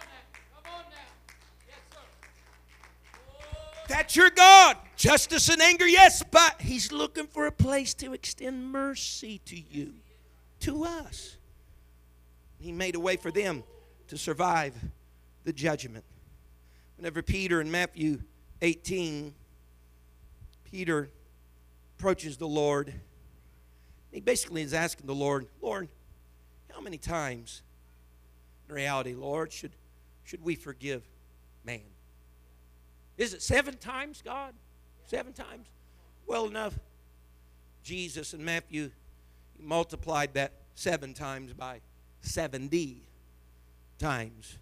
[3.87, 4.77] That's your God.
[4.95, 9.95] Justice and anger, yes, but He's looking for a place to extend mercy to you,
[10.59, 11.35] to us.
[12.59, 13.63] He made a way for them
[14.09, 14.75] to survive
[15.45, 16.05] the judgment.
[16.97, 18.19] Whenever Peter and Matthew
[18.61, 19.33] 18,
[20.63, 21.09] Peter
[21.97, 22.93] approaches the Lord.
[24.11, 25.87] He basically is asking the Lord, Lord,
[26.71, 27.61] how many times
[28.67, 29.71] in reality, Lord, should,
[30.23, 31.03] should we forgive
[31.65, 31.81] man?
[33.17, 34.53] Is it seven times, God?
[35.05, 35.67] Seven times?
[36.25, 36.79] Well enough.
[37.83, 38.91] Jesus and Matthew
[39.59, 41.81] multiplied that seven times by
[42.21, 43.01] 70
[43.99, 44.57] times.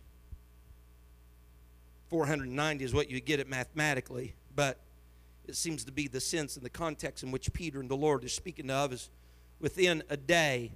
[2.09, 4.77] 490 is what you get it mathematically, but
[5.47, 8.23] it seems to be the sense and the context in which Peter and the Lord
[8.23, 9.09] is speaking of is
[9.59, 10.71] within a day.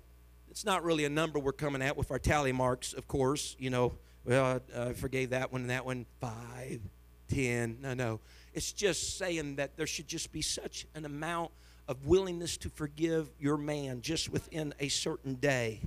[0.50, 3.56] It's not really a number we're coming at with our tally marks, of course.
[3.60, 3.94] You know,
[4.26, 6.80] well, I forgave that one and that one, five,
[7.28, 7.78] ten.
[7.82, 8.20] No, no.
[8.54, 11.52] It's just saying that there should just be such an amount
[11.88, 15.82] of willingness to forgive your man just within a certain day.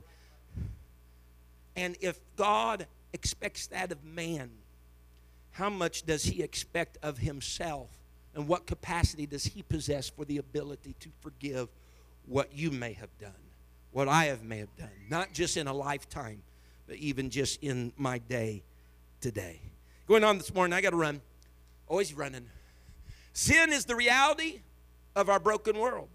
[1.77, 4.51] And if God expects that of man,
[5.57, 7.89] how much does he expect of himself?
[8.35, 11.69] And what capacity does he possess for the ability to forgive
[12.27, 13.33] what you may have done,
[13.91, 16.43] what I have may have done, not just in a lifetime,
[16.87, 18.65] but even just in my day
[19.23, 19.63] today.
[20.07, 21.23] Going on this morning, I got to run.
[21.89, 22.47] Always running.
[23.33, 24.61] Sin is the reality
[25.15, 26.09] of our broken world.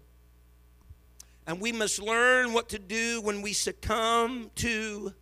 [1.48, 5.12] And we must learn what to do when we succumb to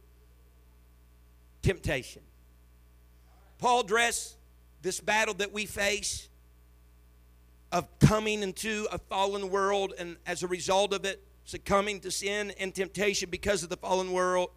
[1.62, 2.20] temptation.
[3.60, 4.36] Paul dressed
[4.80, 6.28] this battle that we face
[7.70, 12.52] of coming into a fallen world and as a result of it succumbing to sin
[12.58, 14.50] and temptation because of the fallen world.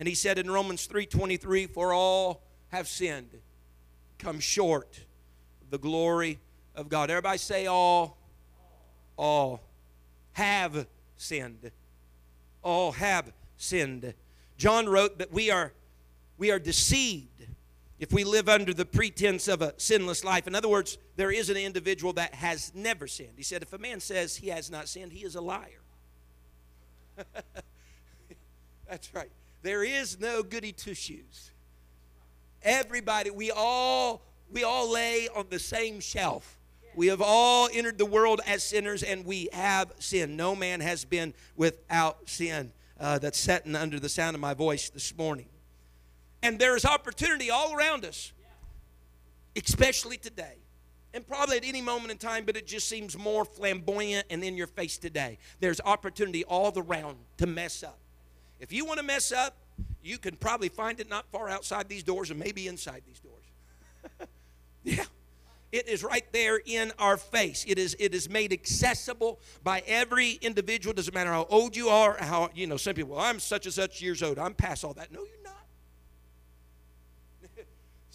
[0.00, 3.40] And he said in Romans 3:23 for all have sinned
[4.18, 5.00] come short
[5.60, 6.40] of the glory
[6.74, 7.10] of God.
[7.10, 8.16] Everybody say all
[9.18, 9.62] all
[10.32, 10.86] have
[11.16, 11.70] sinned.
[12.62, 14.14] All have sinned.
[14.56, 15.74] John wrote that we are
[16.38, 17.45] we are deceived
[17.98, 20.46] if we live under the pretense of a sinless life.
[20.46, 23.32] In other words, there is an individual that has never sinned.
[23.36, 25.82] He said, if a man says he has not sinned, he is a liar.
[28.88, 29.30] That's right.
[29.62, 31.50] There is no goody two shoes.
[32.62, 34.22] Everybody, we all
[34.52, 36.58] we all lay on the same shelf.
[36.94, 40.36] We have all entered the world as sinners, and we have sinned.
[40.36, 42.72] No man has been without sin.
[42.98, 45.46] Uh, that's setting under the sound of my voice this morning.
[46.46, 48.30] And there is opportunity all around us,
[49.56, 50.58] especially today.
[51.12, 54.56] And probably at any moment in time, but it just seems more flamboyant and in
[54.56, 55.38] your face today.
[55.58, 57.98] There's opportunity all around to mess up.
[58.60, 59.56] If you want to mess up,
[60.04, 64.28] you can probably find it not far outside these doors or maybe inside these doors.
[64.84, 65.04] yeah.
[65.72, 67.64] It is right there in our face.
[67.66, 70.94] It is it is made accessible by every individual.
[70.94, 73.74] Doesn't matter how old you are, how you know, some people, well, I'm such and
[73.74, 74.38] such years old.
[74.38, 75.12] I'm past all that.
[75.12, 75.28] No, not.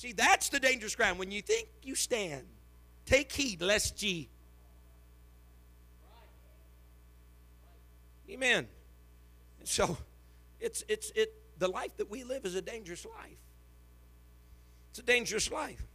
[0.01, 1.19] See, that's the dangerous ground.
[1.19, 2.47] When you think you stand,
[3.05, 4.29] take heed lest ye.
[8.27, 8.67] Amen.
[9.63, 9.95] So
[10.59, 13.37] it's it's it the life that we live is a dangerous life.
[14.89, 15.85] It's a dangerous life.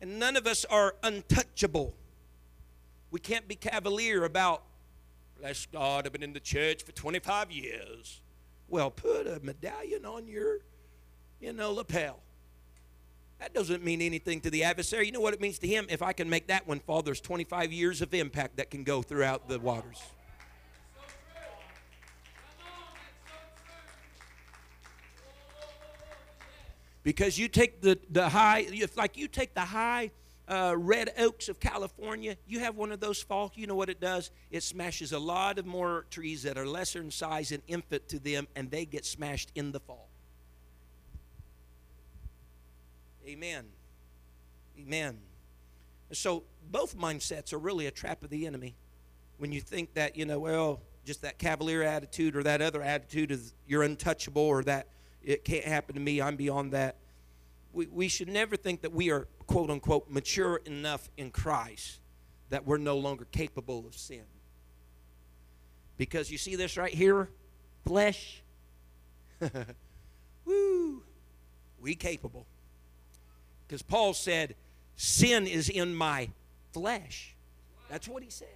[0.00, 1.96] And none of us are untouchable.
[3.10, 4.62] We can't be cavalier about,
[5.40, 8.20] bless God, I've been in the church for 25 years.
[8.68, 10.58] Well, put a medallion on your,
[11.40, 12.20] you know, lapel.
[13.40, 15.06] That doesn't mean anything to the adversary.
[15.06, 15.86] You know what it means to him?
[15.88, 19.02] If I can make that one fall, there's 25 years of impact that can go
[19.02, 19.98] throughout the waters.
[27.02, 28.66] because you take the, the high,
[28.96, 30.10] like you take the high
[30.48, 34.00] uh, red oaks of California, you have one of those fall, you know what it
[34.00, 34.30] does?
[34.50, 38.18] It smashes a lot of more trees that are lesser in size and infant to
[38.18, 40.09] them, and they get smashed in the fall.
[43.26, 43.66] Amen.
[44.78, 45.18] Amen.
[46.12, 48.74] So both mindsets are really a trap of the enemy.
[49.38, 53.30] When you think that, you know, well, just that cavalier attitude or that other attitude
[53.30, 54.88] is you're untouchable or that
[55.22, 56.96] it can't happen to me, I'm beyond that.
[57.72, 62.00] We, we should never think that we are, quote unquote, mature enough in Christ
[62.48, 64.24] that we're no longer capable of sin.
[65.96, 67.28] Because you see this right here?
[67.86, 68.42] Flesh.
[70.44, 71.02] Woo.
[71.80, 72.46] We capable.
[73.70, 74.56] Because Paul said,
[74.96, 76.30] sin is in my
[76.72, 77.36] flesh.
[77.88, 78.48] That's what he said.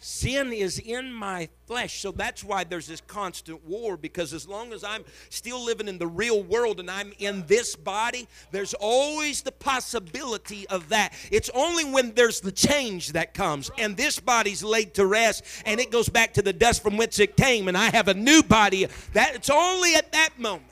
[0.00, 2.00] Sin is in my flesh.
[2.00, 5.98] So that's why there's this constant war because as long as I'm still living in
[5.98, 11.12] the real world and I'm in this body, there's always the possibility of that.
[11.30, 15.78] It's only when there's the change that comes and this body's laid to rest and
[15.78, 18.42] it goes back to the dust from whence it came and I have a new
[18.42, 18.88] body.
[19.12, 20.69] That it's only at that moment.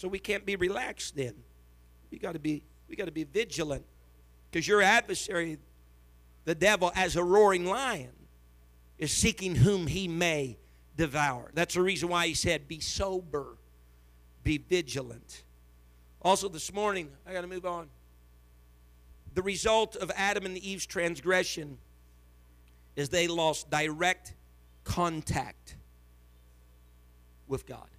[0.00, 1.34] So we can't be relaxed then.
[2.10, 3.84] We got to be we got to be vigilant.
[4.50, 5.58] Because your adversary,
[6.46, 8.12] the devil, as a roaring lion,
[8.96, 10.56] is seeking whom he may
[10.96, 11.50] devour.
[11.52, 13.58] That's the reason why he said, Be sober,
[14.42, 15.42] be vigilant.
[16.22, 17.90] Also, this morning, I got to move on.
[19.34, 21.76] The result of Adam and Eve's transgression
[22.96, 24.32] is they lost direct
[24.82, 25.76] contact
[27.46, 27.90] with God.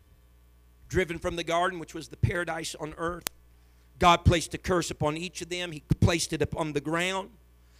[0.92, 3.24] Driven from the garden, which was the paradise on earth,
[3.98, 5.72] God placed a curse upon each of them.
[5.72, 7.30] He placed it upon the ground.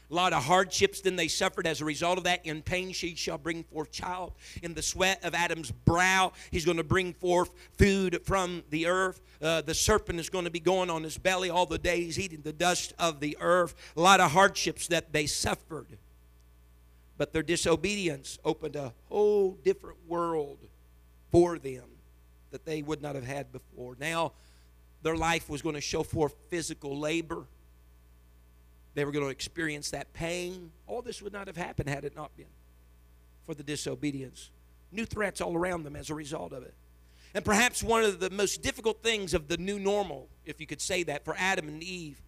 [0.10, 2.46] A lot of hardships then they suffered as a result of that.
[2.46, 4.32] In pain she shall bring forth child.
[4.64, 9.20] In the sweat of Adam's brow, he's going to bring forth food from the earth.
[9.42, 12.44] Uh, the serpent is going to be going on his belly all the days, eating
[12.44, 13.76] the dust of the earth.
[13.98, 15.98] A lot of hardships that they suffered.
[17.18, 20.60] But their disobedience opened a whole different world
[21.30, 21.91] for them
[22.52, 23.96] that they would not have had before.
[24.00, 24.34] Now,
[25.02, 27.46] their life was going to show forth physical labor.
[28.94, 30.72] They were going to experience that pain.
[30.88, 32.46] All this would not have happened had it not been
[33.44, 34.50] for the disobedience.
[34.92, 36.74] New threats all around them as a result of it.
[37.34, 40.82] And perhaps one of the most difficult things of the new normal, if you could
[40.82, 42.22] say that, for Adam and Eve,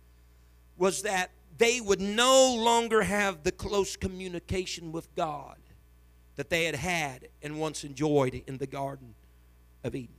[0.78, 5.57] was that they would no longer have the close communication with God
[6.36, 9.13] that they had had and once enjoyed in the Garden
[9.84, 10.15] of Eden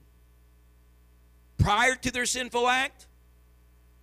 [1.65, 3.07] prior to their sinful act,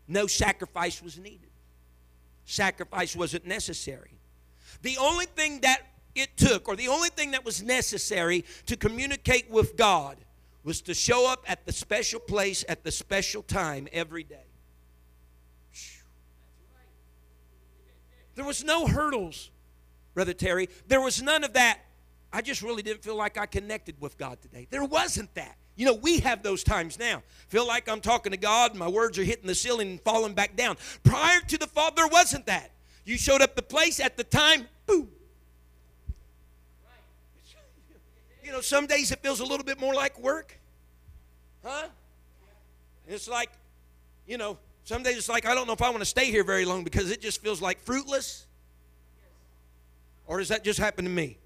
[0.08, 1.50] no sacrifice was needed.
[2.46, 4.18] Sacrifice wasn't necessary.
[4.82, 5.82] The only thing that
[6.16, 10.18] it took, or the only thing that was necessary to communicate with God,
[10.64, 14.48] was to show up at the special place at the special time every day.
[18.34, 19.52] There was no hurdles,
[20.16, 20.68] Brother Terry.
[20.88, 21.80] There was none of that.
[22.34, 24.68] I just really didn't feel like I connected with God today.
[24.70, 25.58] There wasn't that.
[25.76, 27.24] You know, we have those times now.
[27.48, 30.56] Feel like I'm talking to God, my words are hitting the ceiling and falling back
[30.56, 30.78] down.
[31.04, 32.72] Prior to the fall, there wasn't that.
[33.04, 35.10] You showed up the place at the time, boom.
[38.44, 40.58] You know, some days it feels a little bit more like work.
[41.64, 41.88] Huh?
[43.08, 43.50] It's like,
[44.28, 46.44] you know, some days it's like, I don't know if I want to stay here
[46.44, 48.46] very long because it just feels like fruitless.
[50.28, 51.38] Or does that just happen to me?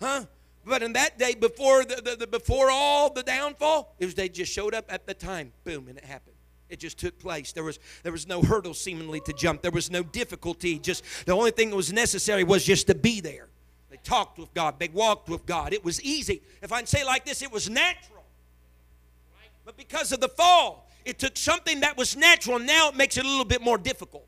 [0.00, 0.24] Huh?
[0.64, 4.28] But in that day, before the, the, the, before all the downfall, it was they
[4.28, 6.36] just showed up at the time, boom, and it happened.
[6.68, 7.52] It just took place.
[7.52, 9.60] There was there was no hurdle seemingly to jump.
[9.60, 10.78] There was no difficulty.
[10.78, 13.48] Just the only thing that was necessary was just to be there.
[13.90, 14.78] They talked with God.
[14.78, 15.72] They walked with God.
[15.72, 16.42] It was easy.
[16.62, 18.22] If I can say like this, it was natural.
[19.64, 23.24] But because of the fall, it took something that was natural, now it makes it
[23.24, 24.26] a little bit more difficult.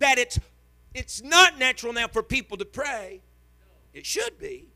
[0.00, 0.38] That it's
[0.94, 3.22] it's not natural now for people to pray.
[3.92, 4.66] It should be.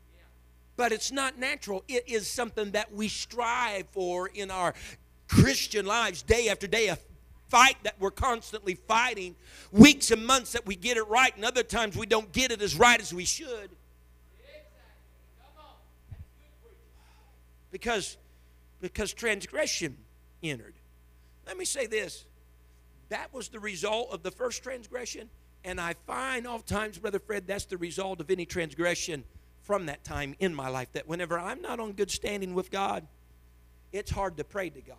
[0.75, 1.83] But it's not natural.
[1.87, 4.73] It is something that we strive for in our
[5.27, 6.97] Christian lives day after day, a
[7.47, 9.35] fight that we're constantly fighting,
[9.71, 12.61] weeks and months that we get it right, and other times we don't get it
[12.61, 13.69] as right as we should.
[17.71, 18.17] Because,
[18.81, 19.97] because transgression
[20.41, 20.73] entered.
[21.45, 22.25] Let me say this
[23.09, 25.29] that was the result of the first transgression,
[25.63, 29.23] and I find oftentimes, Brother Fred, that's the result of any transgression
[29.61, 30.91] from that time in my life.
[30.93, 33.07] That whenever I'm not on good standing with God,
[33.91, 34.97] it's hard to pray to God.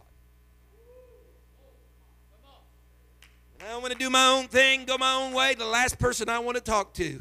[3.67, 5.55] I want to do my own thing, go my own way.
[5.55, 7.19] The last person I want to talk to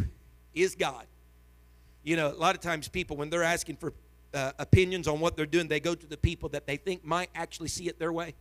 [0.53, 1.05] is God.
[2.03, 3.93] You know, a lot of times people, when they're asking for
[4.33, 7.29] uh, opinions on what they're doing, they go to the people that they think might
[7.33, 8.33] actually see it their way.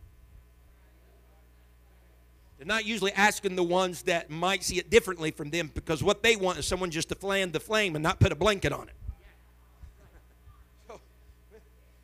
[2.63, 6.23] They're not usually asking the ones that might see it differently from them because what
[6.23, 8.87] they want is someone just to fan the flame and not put a blanket on
[8.87, 8.95] it.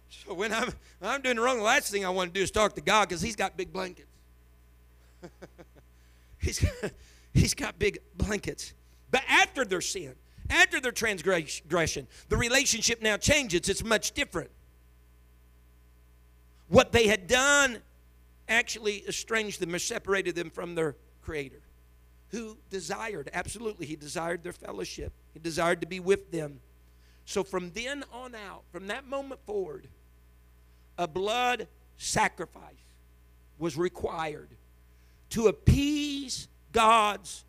[0.10, 2.44] So, when I'm, when I'm doing the wrong, the last thing I want to do
[2.44, 4.10] is talk to God because He's got big blankets.
[6.40, 6.66] he's,
[7.34, 8.74] he's got big blankets.
[9.12, 10.14] But after their sin,
[10.50, 13.70] after their transgression, the relationship now changes.
[13.70, 14.50] It's much different.
[16.68, 17.80] What they had done
[18.50, 21.62] actually estranged them or separated them from their Creator,
[22.30, 26.60] who desired, absolutely, He desired their fellowship, He desired to be with them.
[27.26, 29.88] So from then on out, from that moment forward,
[30.98, 32.64] a blood sacrifice
[33.60, 34.50] was required
[35.30, 37.46] to appease God's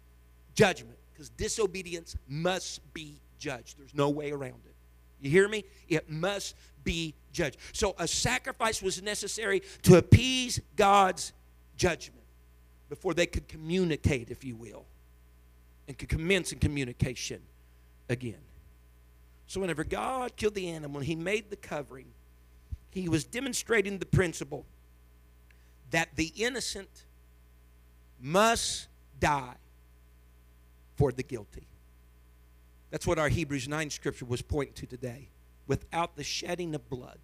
[0.54, 3.78] judgment because disobedience must be judged.
[3.78, 4.74] There's no way around it.
[5.20, 5.64] You hear me?
[5.88, 7.56] It must be judged.
[7.72, 11.32] So a sacrifice was necessary to appease God's
[11.76, 12.22] judgment
[12.88, 14.84] before they could communicate, if you will,
[15.88, 17.40] and could commence in communication
[18.08, 18.40] again.
[19.46, 22.06] So whenever God killed the animal, he made the covering,
[22.90, 24.64] he was demonstrating the principle
[25.90, 27.04] that the innocent
[28.20, 29.54] must die
[30.96, 31.66] for the guilty.
[32.90, 35.28] That's what our Hebrews 9 scripture was pointing to today
[35.66, 37.18] without the shedding of blood.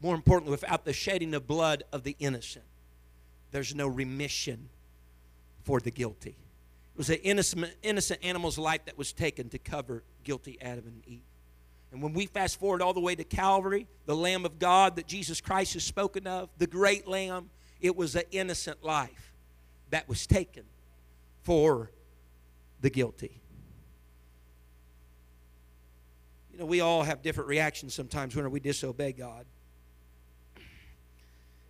[0.00, 2.64] More importantly, without the shedding of blood of the innocent,
[3.52, 4.68] there's no remission
[5.62, 6.36] for the guilty.
[6.94, 11.02] It was an innocent, innocent animal's life that was taken to cover guilty Adam and
[11.06, 11.22] Eve.
[11.90, 15.06] And when we fast forward all the way to Calvary, the Lamb of God that
[15.06, 17.50] Jesus Christ is spoken of, the great Lamb,
[17.80, 19.32] it was an innocent life
[19.90, 20.64] that was taken
[21.42, 21.90] for
[22.80, 23.40] the guilty.
[26.54, 29.44] You know, we all have different reactions sometimes when we disobey God.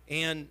[0.07, 0.47] And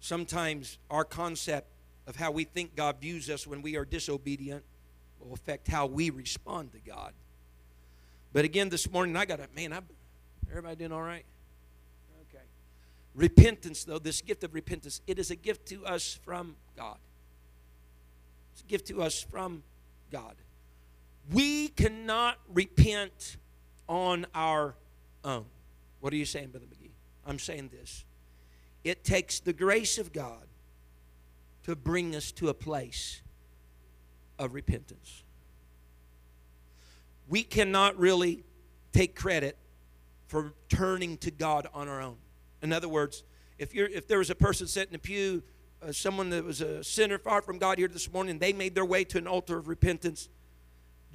[0.00, 1.66] sometimes our concept
[2.06, 4.64] of how we think God views us when we are disobedient
[5.18, 7.14] will affect how we respond to God.
[8.34, 9.80] But again, this morning, I got to, man, I,
[10.50, 11.24] everybody doing all right?
[12.28, 12.44] Okay.
[13.14, 16.98] Repentance, though, this gift of repentance, it is a gift to us from God.
[18.52, 19.62] It's a gift to us from
[20.12, 20.34] God.
[21.32, 23.36] We cannot repent
[23.88, 24.74] on our
[25.24, 25.46] own.
[26.00, 26.90] What are you saying, Brother McGee?
[27.26, 28.04] I'm saying this.
[28.84, 30.46] It takes the grace of God
[31.64, 33.22] to bring us to a place
[34.38, 35.24] of repentance.
[37.28, 38.44] We cannot really
[38.92, 39.56] take credit
[40.28, 42.16] for turning to God on our own.
[42.62, 43.24] In other words,
[43.58, 45.42] if you're if there was a person sitting in a pew,
[45.82, 48.84] uh, someone that was a sinner far from God here this morning, they made their
[48.84, 50.28] way to an altar of repentance,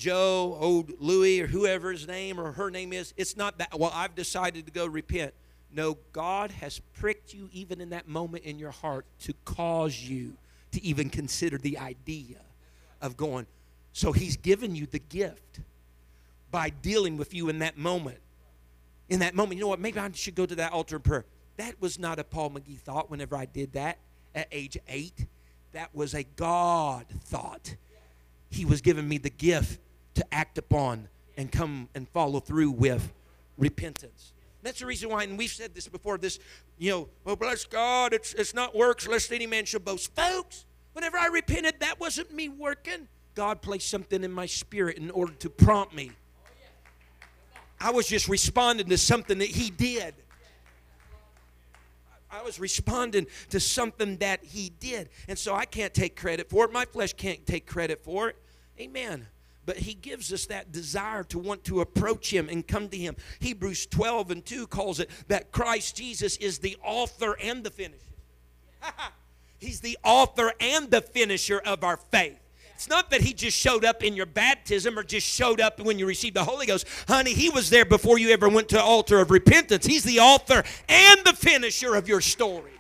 [0.02, 3.92] Joe, old Louis, or whoever his name or her name is, it's not that, well,
[3.94, 5.32] I've decided to go repent.
[5.72, 10.34] No, God has pricked you even in that moment in your heart to cause you
[10.72, 12.38] to even consider the idea
[13.00, 13.46] of going.
[13.94, 15.60] So He's given you the gift
[16.50, 18.18] by dealing with you in that moment.
[19.08, 19.80] In that moment, you know what?
[19.80, 21.26] Maybe I should go to that altar in prayer.
[21.58, 24.00] That was not a Paul McGee thought whenever I did that
[24.34, 25.28] at age eight.
[25.74, 27.76] That was a God thought.
[28.50, 29.80] He was giving me the gift
[30.16, 31.08] to act upon
[31.38, 33.12] and come and follow through with
[33.58, 34.34] repentance.
[34.64, 36.40] That's the reason why, and we've said this before, this,
[36.78, 40.16] you know, oh, bless God, it's, it's not works, lest any man should boast.
[40.16, 43.08] Folks, whenever I repented, that wasn't me working.
[43.34, 46.12] God placed something in my spirit in order to prompt me.
[47.80, 50.14] I was just responding to something that He did.
[52.30, 55.10] I was responding to something that He did.
[55.28, 56.72] And so I can't take credit for it.
[56.72, 58.36] My flesh can't take credit for it.
[58.80, 59.28] Amen.
[59.72, 63.16] But he gives us that desire to want to approach him and come to him.
[63.40, 68.04] Hebrews 12 and 2 calls it that Christ Jesus is the author and the finisher.
[69.60, 72.38] He's the author and the finisher of our faith.
[72.74, 75.98] It's not that he just showed up in your baptism or just showed up when
[75.98, 76.86] you received the Holy Ghost.
[77.08, 79.86] Honey, he was there before you ever went to the altar of repentance.
[79.86, 82.74] He's the author and the finisher of your story.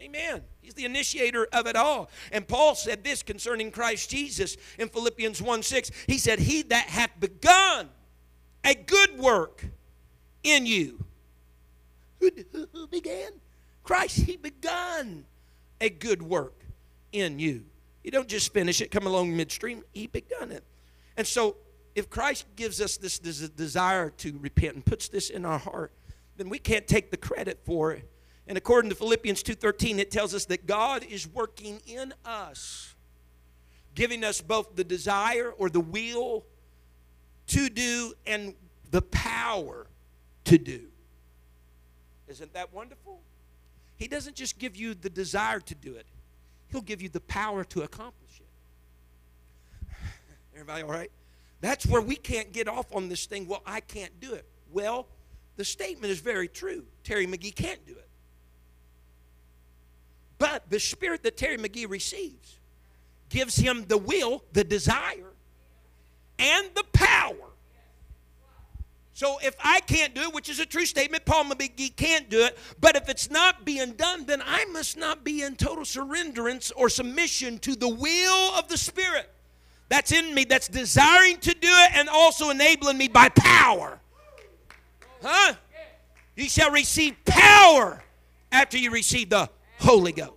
[0.00, 0.44] Amen.
[0.74, 2.10] The initiator of it all.
[2.32, 5.90] And Paul said this concerning Christ Jesus in Philippians 1 6.
[6.06, 7.88] He said, He that hath begun
[8.64, 9.64] a good work
[10.42, 11.04] in you.
[12.20, 13.32] Who, who, who began?
[13.82, 15.24] Christ, He begun
[15.80, 16.64] a good work
[17.12, 17.64] in you.
[18.02, 19.82] You don't just finish it, come along midstream.
[19.92, 20.64] He begun it.
[21.16, 21.56] And so,
[21.94, 25.92] if Christ gives us this desire to repent and puts this in our heart,
[26.36, 28.10] then we can't take the credit for it.
[28.46, 32.94] And according to Philippians 2:13, it tells us that God is working in us,
[33.94, 36.44] giving us both the desire or the will
[37.48, 38.54] to do and
[38.90, 39.86] the power
[40.44, 40.88] to do.
[42.28, 43.20] Isn't that wonderful?
[43.96, 46.06] He doesn't just give you the desire to do it,
[46.68, 49.96] He'll give you the power to accomplish it.
[50.54, 51.10] Everybody all right?
[51.60, 53.46] That's where we can't get off on this thing.
[53.46, 54.44] Well, I can't do it.
[54.70, 55.06] Well,
[55.56, 56.84] the statement is very true.
[57.04, 58.08] Terry McGee can't do it.
[60.44, 62.58] But the spirit that Terry McGee receives
[63.28, 65.32] gives him the will, the desire,
[66.38, 67.44] and the power
[69.14, 72.44] so if I can't do it, which is a true statement, Paul McGee can't do
[72.44, 76.72] it, but if it's not being done, then I must not be in total surrenderance
[76.76, 79.30] or submission to the will of the Spirit
[79.88, 84.00] that's in me, that's desiring to do it and also enabling me by power.
[85.22, 85.54] Huh?
[86.34, 88.02] You shall receive power
[88.50, 90.33] after you receive the Holy Ghost.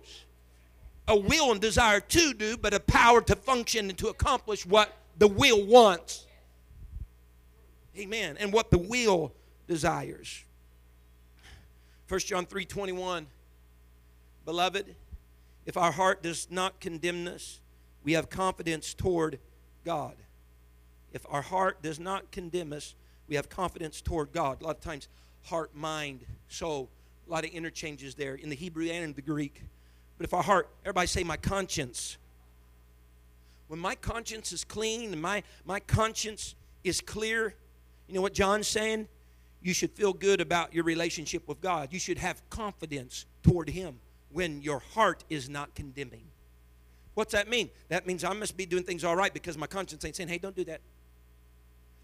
[1.08, 4.96] A will and desire to do, but a power to function and to accomplish what
[5.18, 6.26] the will wants.
[7.98, 8.36] Amen.
[8.38, 9.32] And what the will
[9.66, 10.44] desires.
[12.08, 13.26] 1 John 3 21.
[14.44, 14.94] Beloved,
[15.66, 17.60] if our heart does not condemn us,
[18.04, 19.38] we have confidence toward
[19.84, 20.14] God.
[21.12, 22.94] If our heart does not condemn us,
[23.28, 24.62] we have confidence toward God.
[24.62, 25.08] A lot of times,
[25.44, 26.88] heart, mind, soul,
[27.26, 29.62] a lot of interchanges there in the Hebrew and in the Greek.
[30.18, 32.18] But if our heart, everybody say, my conscience.
[33.68, 36.54] When my conscience is clean and my, my conscience
[36.84, 37.54] is clear,
[38.08, 39.06] you know what John's saying?
[39.62, 41.92] You should feel good about your relationship with God.
[41.92, 43.98] You should have confidence toward Him
[44.32, 46.24] when your heart is not condemning.
[47.14, 47.70] What's that mean?
[47.88, 50.38] That means I must be doing things all right because my conscience ain't saying, hey,
[50.38, 50.80] don't do that.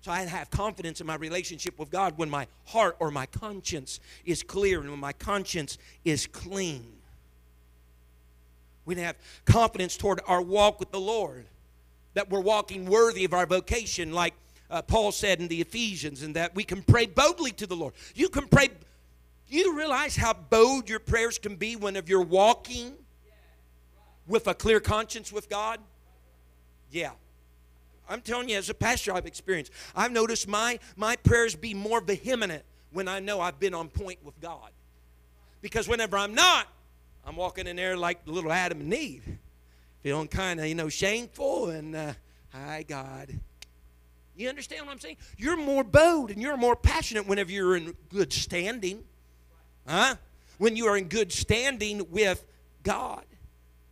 [0.02, 4.00] So I have confidence in my relationship with God when my heart or my conscience
[4.26, 6.84] is clear and when my conscience is clean.
[8.84, 11.46] We have confidence toward our walk with the Lord,
[12.14, 14.34] that we're walking worthy of our vocation, like
[14.70, 17.94] uh, Paul said in the Ephesians, and that we can pray boldly to the Lord.
[18.14, 18.68] You can pray.
[19.48, 22.94] You realize how bold your prayers can be whenever you're walking
[24.26, 25.80] with a clear conscience with God?
[26.90, 27.10] Yeah.
[28.08, 29.72] I'm telling you, as a pastor, I've experienced.
[29.96, 32.62] I've noticed my, my prayers be more vehement
[32.92, 34.70] when I know I've been on point with God.
[35.62, 36.68] Because whenever I'm not,
[37.26, 39.26] I'm walking in there like little Adam and Eve,
[40.02, 42.12] feeling kind of, you know, shameful and, uh,
[42.52, 43.40] hi, God.
[44.36, 45.16] You understand what I'm saying?
[45.38, 49.04] You're more bold and you're more passionate whenever you're in good standing.
[49.86, 50.16] Huh?
[50.58, 52.44] When you are in good standing with
[52.82, 53.24] God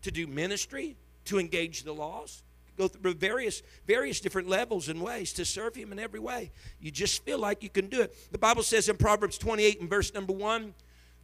[0.03, 2.43] to do ministry, to engage the lost,
[2.76, 6.51] go through various various different levels and ways to serve him in every way.
[6.80, 8.14] You just feel like you can do it.
[8.33, 10.74] The Bible says in Proverbs 28 and verse number 1,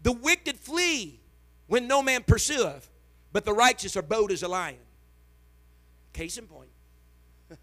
[0.03, 1.19] the wicked flee
[1.69, 2.89] when no man pursueth,
[3.33, 4.79] but the righteous are bold as a lion.
[6.13, 6.71] Case in point.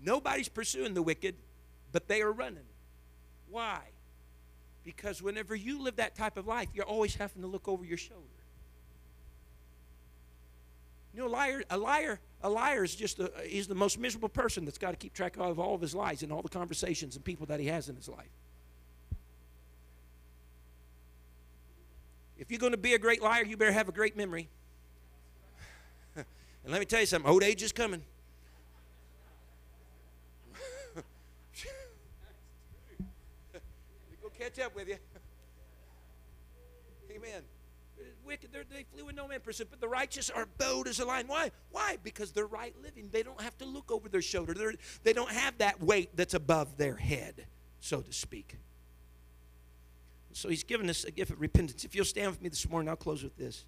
[0.00, 1.36] Nobody's pursuing the wicked,
[1.92, 2.64] but they are running.
[3.48, 3.80] Why?
[4.82, 7.98] Because whenever you live that type of life, you're always having to look over your
[7.98, 8.26] shoulder.
[11.14, 14.30] You know, a liar, a liar, a liar is just a, he's the most miserable
[14.30, 17.16] person that's got to keep track of all of his lies and all the conversations
[17.16, 18.30] and people that he has in his life.
[22.42, 24.48] If you're going to be a great liar, you better have a great memory.
[26.16, 26.26] and
[26.66, 28.02] let me tell you something, old age is coming.
[34.20, 34.96] go catch up with you.
[37.14, 37.42] Amen.
[38.26, 41.28] Wicked, they flew with no man pursuit, but the righteous are bold as a lion.
[41.28, 41.52] Why?
[41.70, 41.96] Why?
[42.02, 43.08] Because they're right living.
[43.12, 44.52] They don't have to look over their shoulder.
[44.52, 44.74] They're,
[45.04, 47.46] they don't have that weight that's above their head,
[47.78, 48.56] so to speak.
[50.32, 51.84] So he's given us a gift of repentance.
[51.84, 53.64] If you'll stand with me this morning, I'll close with this.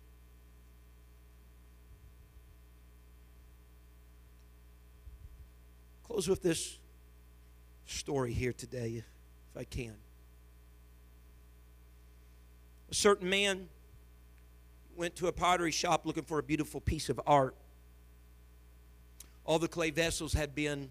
[6.07, 6.79] Close with this
[7.87, 9.03] story here today,
[9.51, 9.95] if I can.
[12.91, 13.69] A certain man
[14.97, 17.55] went to a pottery shop looking for a beautiful piece of art.
[19.45, 20.91] All the clay vessels had been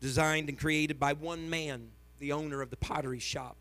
[0.00, 1.88] designed and created by one man,
[2.18, 3.56] the owner of the pottery shop.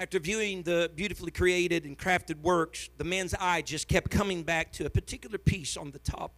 [0.00, 4.72] After viewing the beautifully created and crafted works, the man's eye just kept coming back
[4.72, 6.32] to a particular piece on the top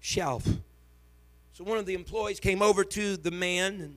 [0.00, 0.46] shelf.
[1.54, 3.96] So one of the employees came over to the man and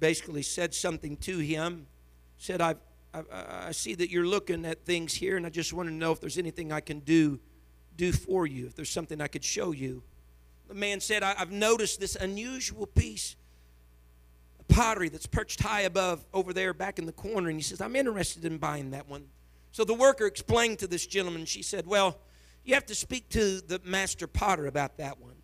[0.00, 1.86] basically said something to him.
[2.38, 2.76] Said, i
[3.12, 6.20] I, see that you're looking at things here, and I just want to know if
[6.20, 7.38] there's anything I can do
[7.94, 10.02] do for you, if there's something I could show you.
[10.68, 13.36] The man said, I've noticed this unusual piece
[14.68, 17.48] pottery that's perched high above over there back in the corner.
[17.48, 19.26] And he says, I'm interested in buying that one.
[19.72, 22.18] So the worker explained to this gentleman, she said, Well,
[22.64, 25.36] you have to speak to the master potter about that one.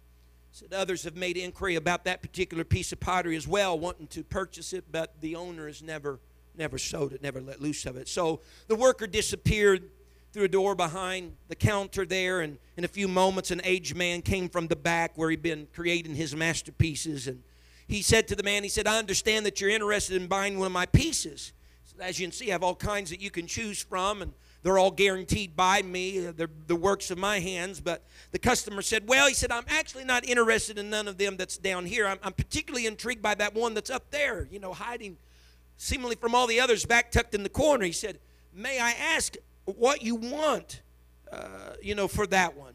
[0.52, 4.22] Said others have made inquiry about that particular piece of pottery as well, wanting to
[4.22, 6.20] purchase it, but the owner has never
[6.56, 8.08] never sold it, never let loose of it.
[8.08, 9.90] So the worker disappeared
[10.32, 14.22] through a door behind the counter there, and in a few moments, an aged man
[14.22, 17.26] came from the back where he'd been creating his masterpieces.
[17.26, 17.42] And
[17.86, 20.66] he said to the man, He said, I understand that you're interested in buying one
[20.66, 21.52] of my pieces.
[22.00, 24.32] As you can see, I have all kinds that you can choose from, and
[24.62, 26.18] they're all guaranteed by me.
[26.18, 27.80] They're the works of my hands.
[27.80, 31.36] But the customer said, Well, he said, I'm actually not interested in none of them
[31.36, 32.06] that's down here.
[32.06, 35.18] I'm, I'm particularly intrigued by that one that's up there, you know, hiding
[35.76, 37.84] seemingly from all the others back tucked in the corner.
[37.84, 38.18] He said,
[38.54, 40.82] May I ask what you want,
[41.30, 42.73] uh, you know, for that one.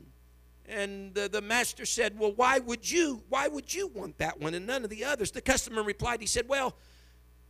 [0.69, 3.23] And the, the master said, Well, why would you?
[3.29, 5.31] Why would you want that one and none of the others?
[5.31, 6.75] The customer replied, He said, Well,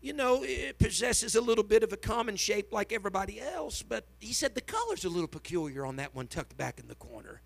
[0.02, 4.06] you know, it possesses a little bit of a common shape like everybody else, but
[4.20, 7.42] he said the color's a little peculiar on that one tucked back in the corner.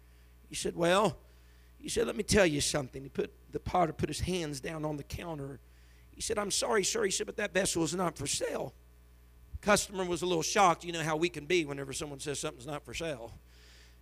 [0.47, 1.17] He said, Well,
[1.79, 3.01] he said, Let me tell you something.
[3.01, 5.59] He put the potter put his hands down on the counter.
[6.11, 7.03] He said, I'm sorry, sir.
[7.03, 8.73] He said, but that vessel is not for sale
[9.61, 10.83] customer was a little shocked.
[10.83, 13.31] You know how we can be whenever someone says something's not for sale.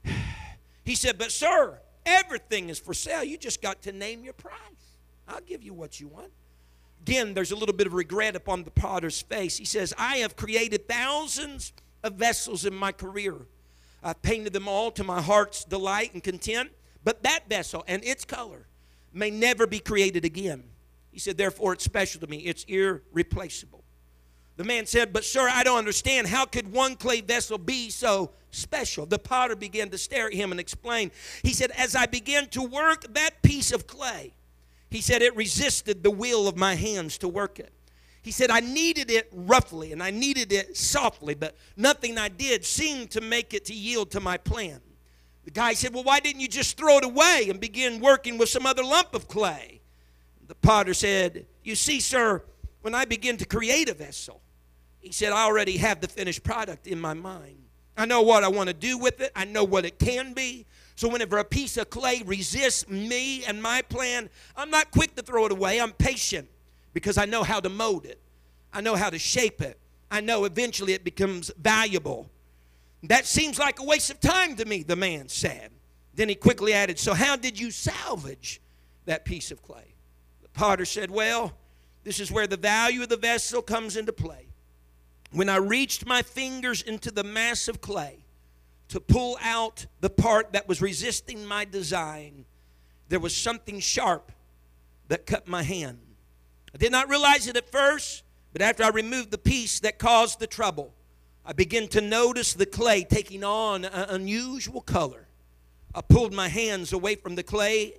[0.83, 3.23] He said, But, sir, everything is for sale.
[3.23, 4.53] You just got to name your price.
[5.27, 6.31] I'll give you what you want.
[7.01, 9.57] Again, there's a little bit of regret upon the potter's face.
[9.57, 11.73] He says, I have created thousands
[12.03, 13.35] of vessels in my career.
[14.03, 16.71] I've painted them all to my heart's delight and content,
[17.03, 18.67] but that vessel and its color
[19.13, 20.63] may never be created again.
[21.11, 23.83] He said, Therefore, it's special to me, it's irreplaceable.
[24.57, 26.27] The man said, But sir, I don't understand.
[26.27, 29.05] How could one clay vessel be so special?
[29.05, 31.11] The potter began to stare at him and explain.
[31.43, 34.33] He said, As I began to work that piece of clay,
[34.91, 37.71] he said, it resisted the will of my hands to work it.
[38.21, 42.65] He said, I needed it roughly and I needed it softly, but nothing I did
[42.65, 44.81] seemed to make it to yield to my plan.
[45.45, 48.49] The guy said, Well, why didn't you just throw it away and begin working with
[48.49, 49.81] some other lump of clay?
[50.47, 52.43] The potter said, You see, sir,
[52.81, 54.41] when I begin to create a vessel,
[54.99, 57.57] he said, I already have the finished product in my mind.
[58.01, 60.65] I know what I want to do with it, I know what it can be.
[60.95, 64.27] So, whenever a piece of clay resists me and my plan,
[64.57, 65.79] I'm not quick to throw it away.
[65.79, 66.49] I'm patient
[66.95, 68.19] because I know how to mold it,
[68.73, 69.77] I know how to shape it.
[70.09, 72.27] I know eventually it becomes valuable.
[73.03, 75.69] That seems like a waste of time to me, the man said.
[76.15, 78.61] Then he quickly added, So, how did you salvage
[79.05, 79.93] that piece of clay?
[80.41, 81.53] The potter said, Well,
[82.03, 84.47] this is where the value of the vessel comes into play.
[85.31, 88.25] When I reached my fingers into the mass of clay
[88.89, 92.45] to pull out the part that was resisting my design,
[93.07, 94.33] there was something sharp
[95.07, 95.99] that cut my hand.
[96.73, 100.39] I did not realize it at first, but after I removed the piece that caused
[100.39, 100.93] the trouble,
[101.45, 105.27] I began to notice the clay taking on an unusual color.
[105.95, 107.93] I pulled my hands away from the clay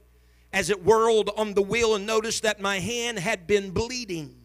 [0.52, 4.36] as it whirled on the wheel and noticed that my hand had been bleeding.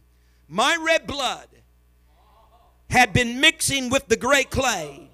[0.47, 1.47] My red blood
[2.89, 5.09] had been mixing with the gray clay,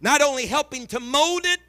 [0.00, 1.60] not only helping to mold it,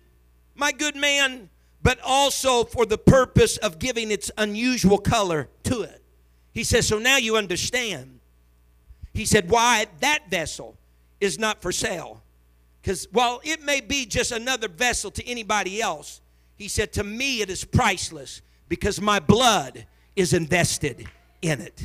[0.56, 1.50] my good man,
[1.82, 6.02] but also for the purpose of giving its unusual color to it.
[6.54, 8.20] He says, So now you understand.
[9.14, 10.78] He said, Why that vessel
[11.20, 12.22] is not for sale.
[12.82, 16.22] Because while it may be just another vessel to anybody else,
[16.58, 19.86] he said, To me it is priceless because my blood
[20.16, 21.08] is invested
[21.42, 21.84] in it.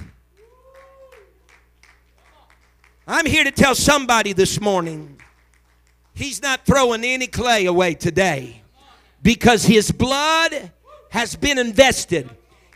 [3.11, 5.18] I'm here to tell somebody this morning
[6.12, 8.61] he's not throwing any clay away today
[9.22, 10.70] because his blood
[11.09, 12.28] has been invested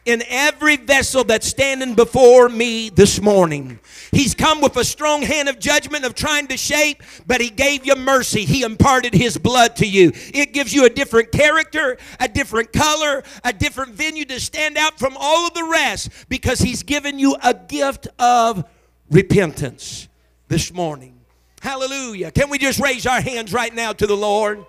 [0.07, 3.79] in every vessel that's standing before me this morning.
[4.11, 7.87] He's come with a strong hand of judgment of trying to shape, but He gave
[7.87, 8.47] you mercy.
[8.47, 10.13] He imparted His blood to you.
[10.33, 14.99] It gives you a different character, a different color, a different venue to stand out
[14.99, 18.65] from all of the rest because He's given you a gift of
[19.11, 20.09] repentance
[20.53, 21.19] this morning.
[21.63, 22.31] Hallelujah.
[22.31, 24.63] Can we just raise our hands right now to the Lord?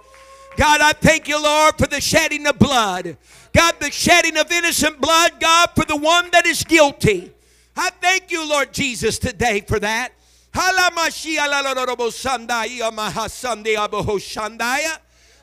[0.56, 3.18] God, I thank you, Lord, for the shedding of blood.
[3.52, 7.34] God, the shedding of innocent blood, God, for the one that is guilty.
[7.76, 10.14] I thank you, Lord Jesus, today for that.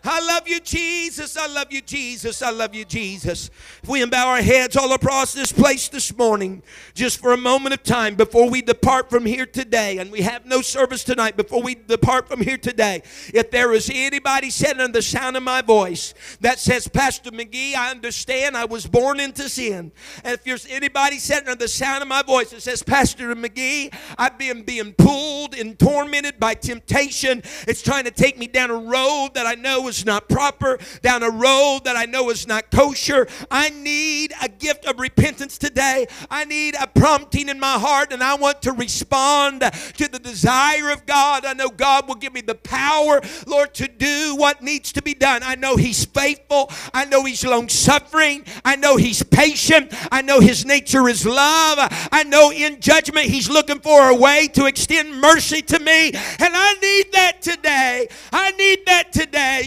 [0.03, 1.37] I love you, Jesus.
[1.37, 2.43] I love you, Jesus.
[2.43, 3.51] I love you, Jesus.
[3.83, 6.63] If we bow our heads all across this place this morning,
[6.95, 10.47] just for a moment of time before we depart from here today, and we have
[10.47, 13.03] no service tonight before we depart from here today,
[13.35, 17.75] if there is anybody sitting under the sound of my voice that says, Pastor McGee,
[17.75, 19.93] I understand I was born into sin.
[20.25, 23.95] And if there's anybody sitting under the sound of my voice that says, Pastor McGee,
[24.17, 28.79] I've been being pulled and tormented by temptation, it's trying to take me down a
[28.79, 32.71] road that I know is not proper, down a road that I know is not
[32.71, 33.29] kosher.
[33.51, 36.07] I need a gift of repentance today.
[36.31, 40.91] I need a prompting in my heart, and I want to respond to the desire
[40.91, 41.45] of God.
[41.45, 45.15] I know God will give me the power, Lord, to do what needs to be
[45.15, 45.43] done.
[45.45, 46.71] I know He's faithful.
[46.95, 48.45] I know He's long suffering.
[48.65, 49.93] I know He's patient.
[50.11, 51.79] I know His nature is love.
[52.13, 56.09] I know in judgment He's looking for a way to extend mercy to me.
[56.09, 58.09] And I need that today.
[58.33, 59.65] I need that today.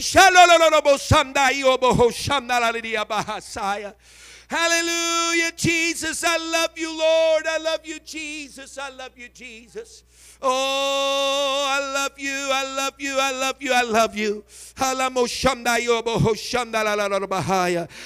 [4.47, 6.23] Hallelujah, Jesus.
[6.23, 7.47] I love you, Lord.
[7.47, 8.77] I love you, Jesus.
[8.77, 10.03] I love you, Jesus.
[10.45, 12.49] Oh, I love you.
[12.51, 13.17] I love you.
[13.17, 13.73] I love you.
[13.73, 14.43] I love you.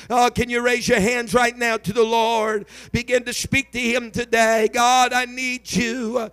[0.10, 2.68] Oh, can you raise your hands right now to the Lord?
[2.92, 4.70] Begin to speak to Him today.
[4.72, 6.30] God, I need you.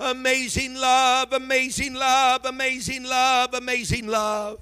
[0.00, 4.58] Amazing love, amazing love, amazing love, amazing love.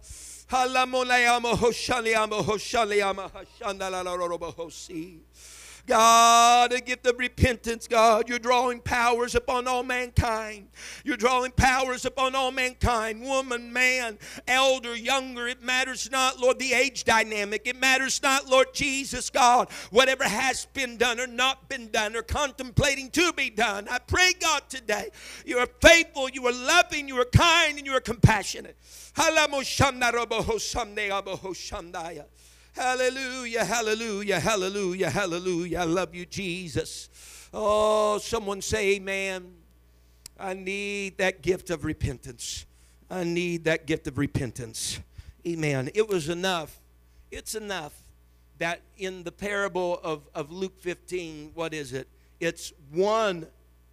[5.86, 8.28] God, a gift of repentance, God.
[8.28, 10.68] You're drawing powers upon all mankind.
[11.04, 13.22] You're drawing powers upon all mankind.
[13.22, 14.18] Woman, man,
[14.48, 15.46] elder, younger.
[15.46, 17.62] It matters not, Lord, the age dynamic.
[17.66, 19.70] It matters not, Lord Jesus, God.
[19.90, 23.86] Whatever has been done or not been done or contemplating to be done.
[23.88, 25.10] I pray, God, today
[25.44, 28.76] you are faithful, you are loving, you are kind, and you are compassionate.
[32.74, 35.78] Hallelujah, hallelujah, hallelujah, hallelujah.
[35.78, 37.08] I love you, Jesus.
[37.54, 39.54] Oh, someone say amen.
[40.38, 42.66] I need that gift of repentance.
[43.10, 45.00] I need that gift of repentance.
[45.46, 45.88] Amen.
[45.94, 46.78] It was enough.
[47.30, 47.94] It's enough
[48.58, 52.06] that in the parable of, of Luke 15, what is it?
[52.38, 53.46] It's one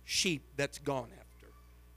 [0.04, 1.23] sheep that's gone after.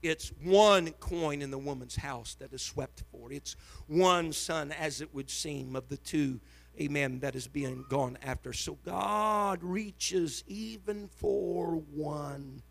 [0.03, 3.31] It's one coin in the woman's house that is swept for.
[3.31, 3.55] It's
[3.87, 6.39] one son, as it would seem, of the two
[6.79, 8.53] amen, that is being gone after.
[8.53, 12.61] So God reaches even for one.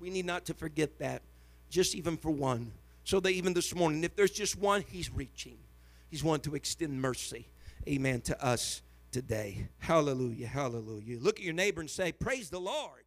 [0.00, 1.22] We need not to forget that,
[1.70, 2.72] just even for one.
[3.04, 5.58] So that even this morning, if there's just one, He's reaching.
[6.08, 7.48] He's wanting to extend mercy,
[7.88, 9.68] amen, to us today.
[9.78, 11.18] Hallelujah, hallelujah.
[11.18, 13.04] Look at your neighbor and say, Praise the Lord.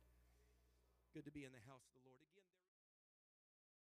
[1.14, 1.65] Good to be in the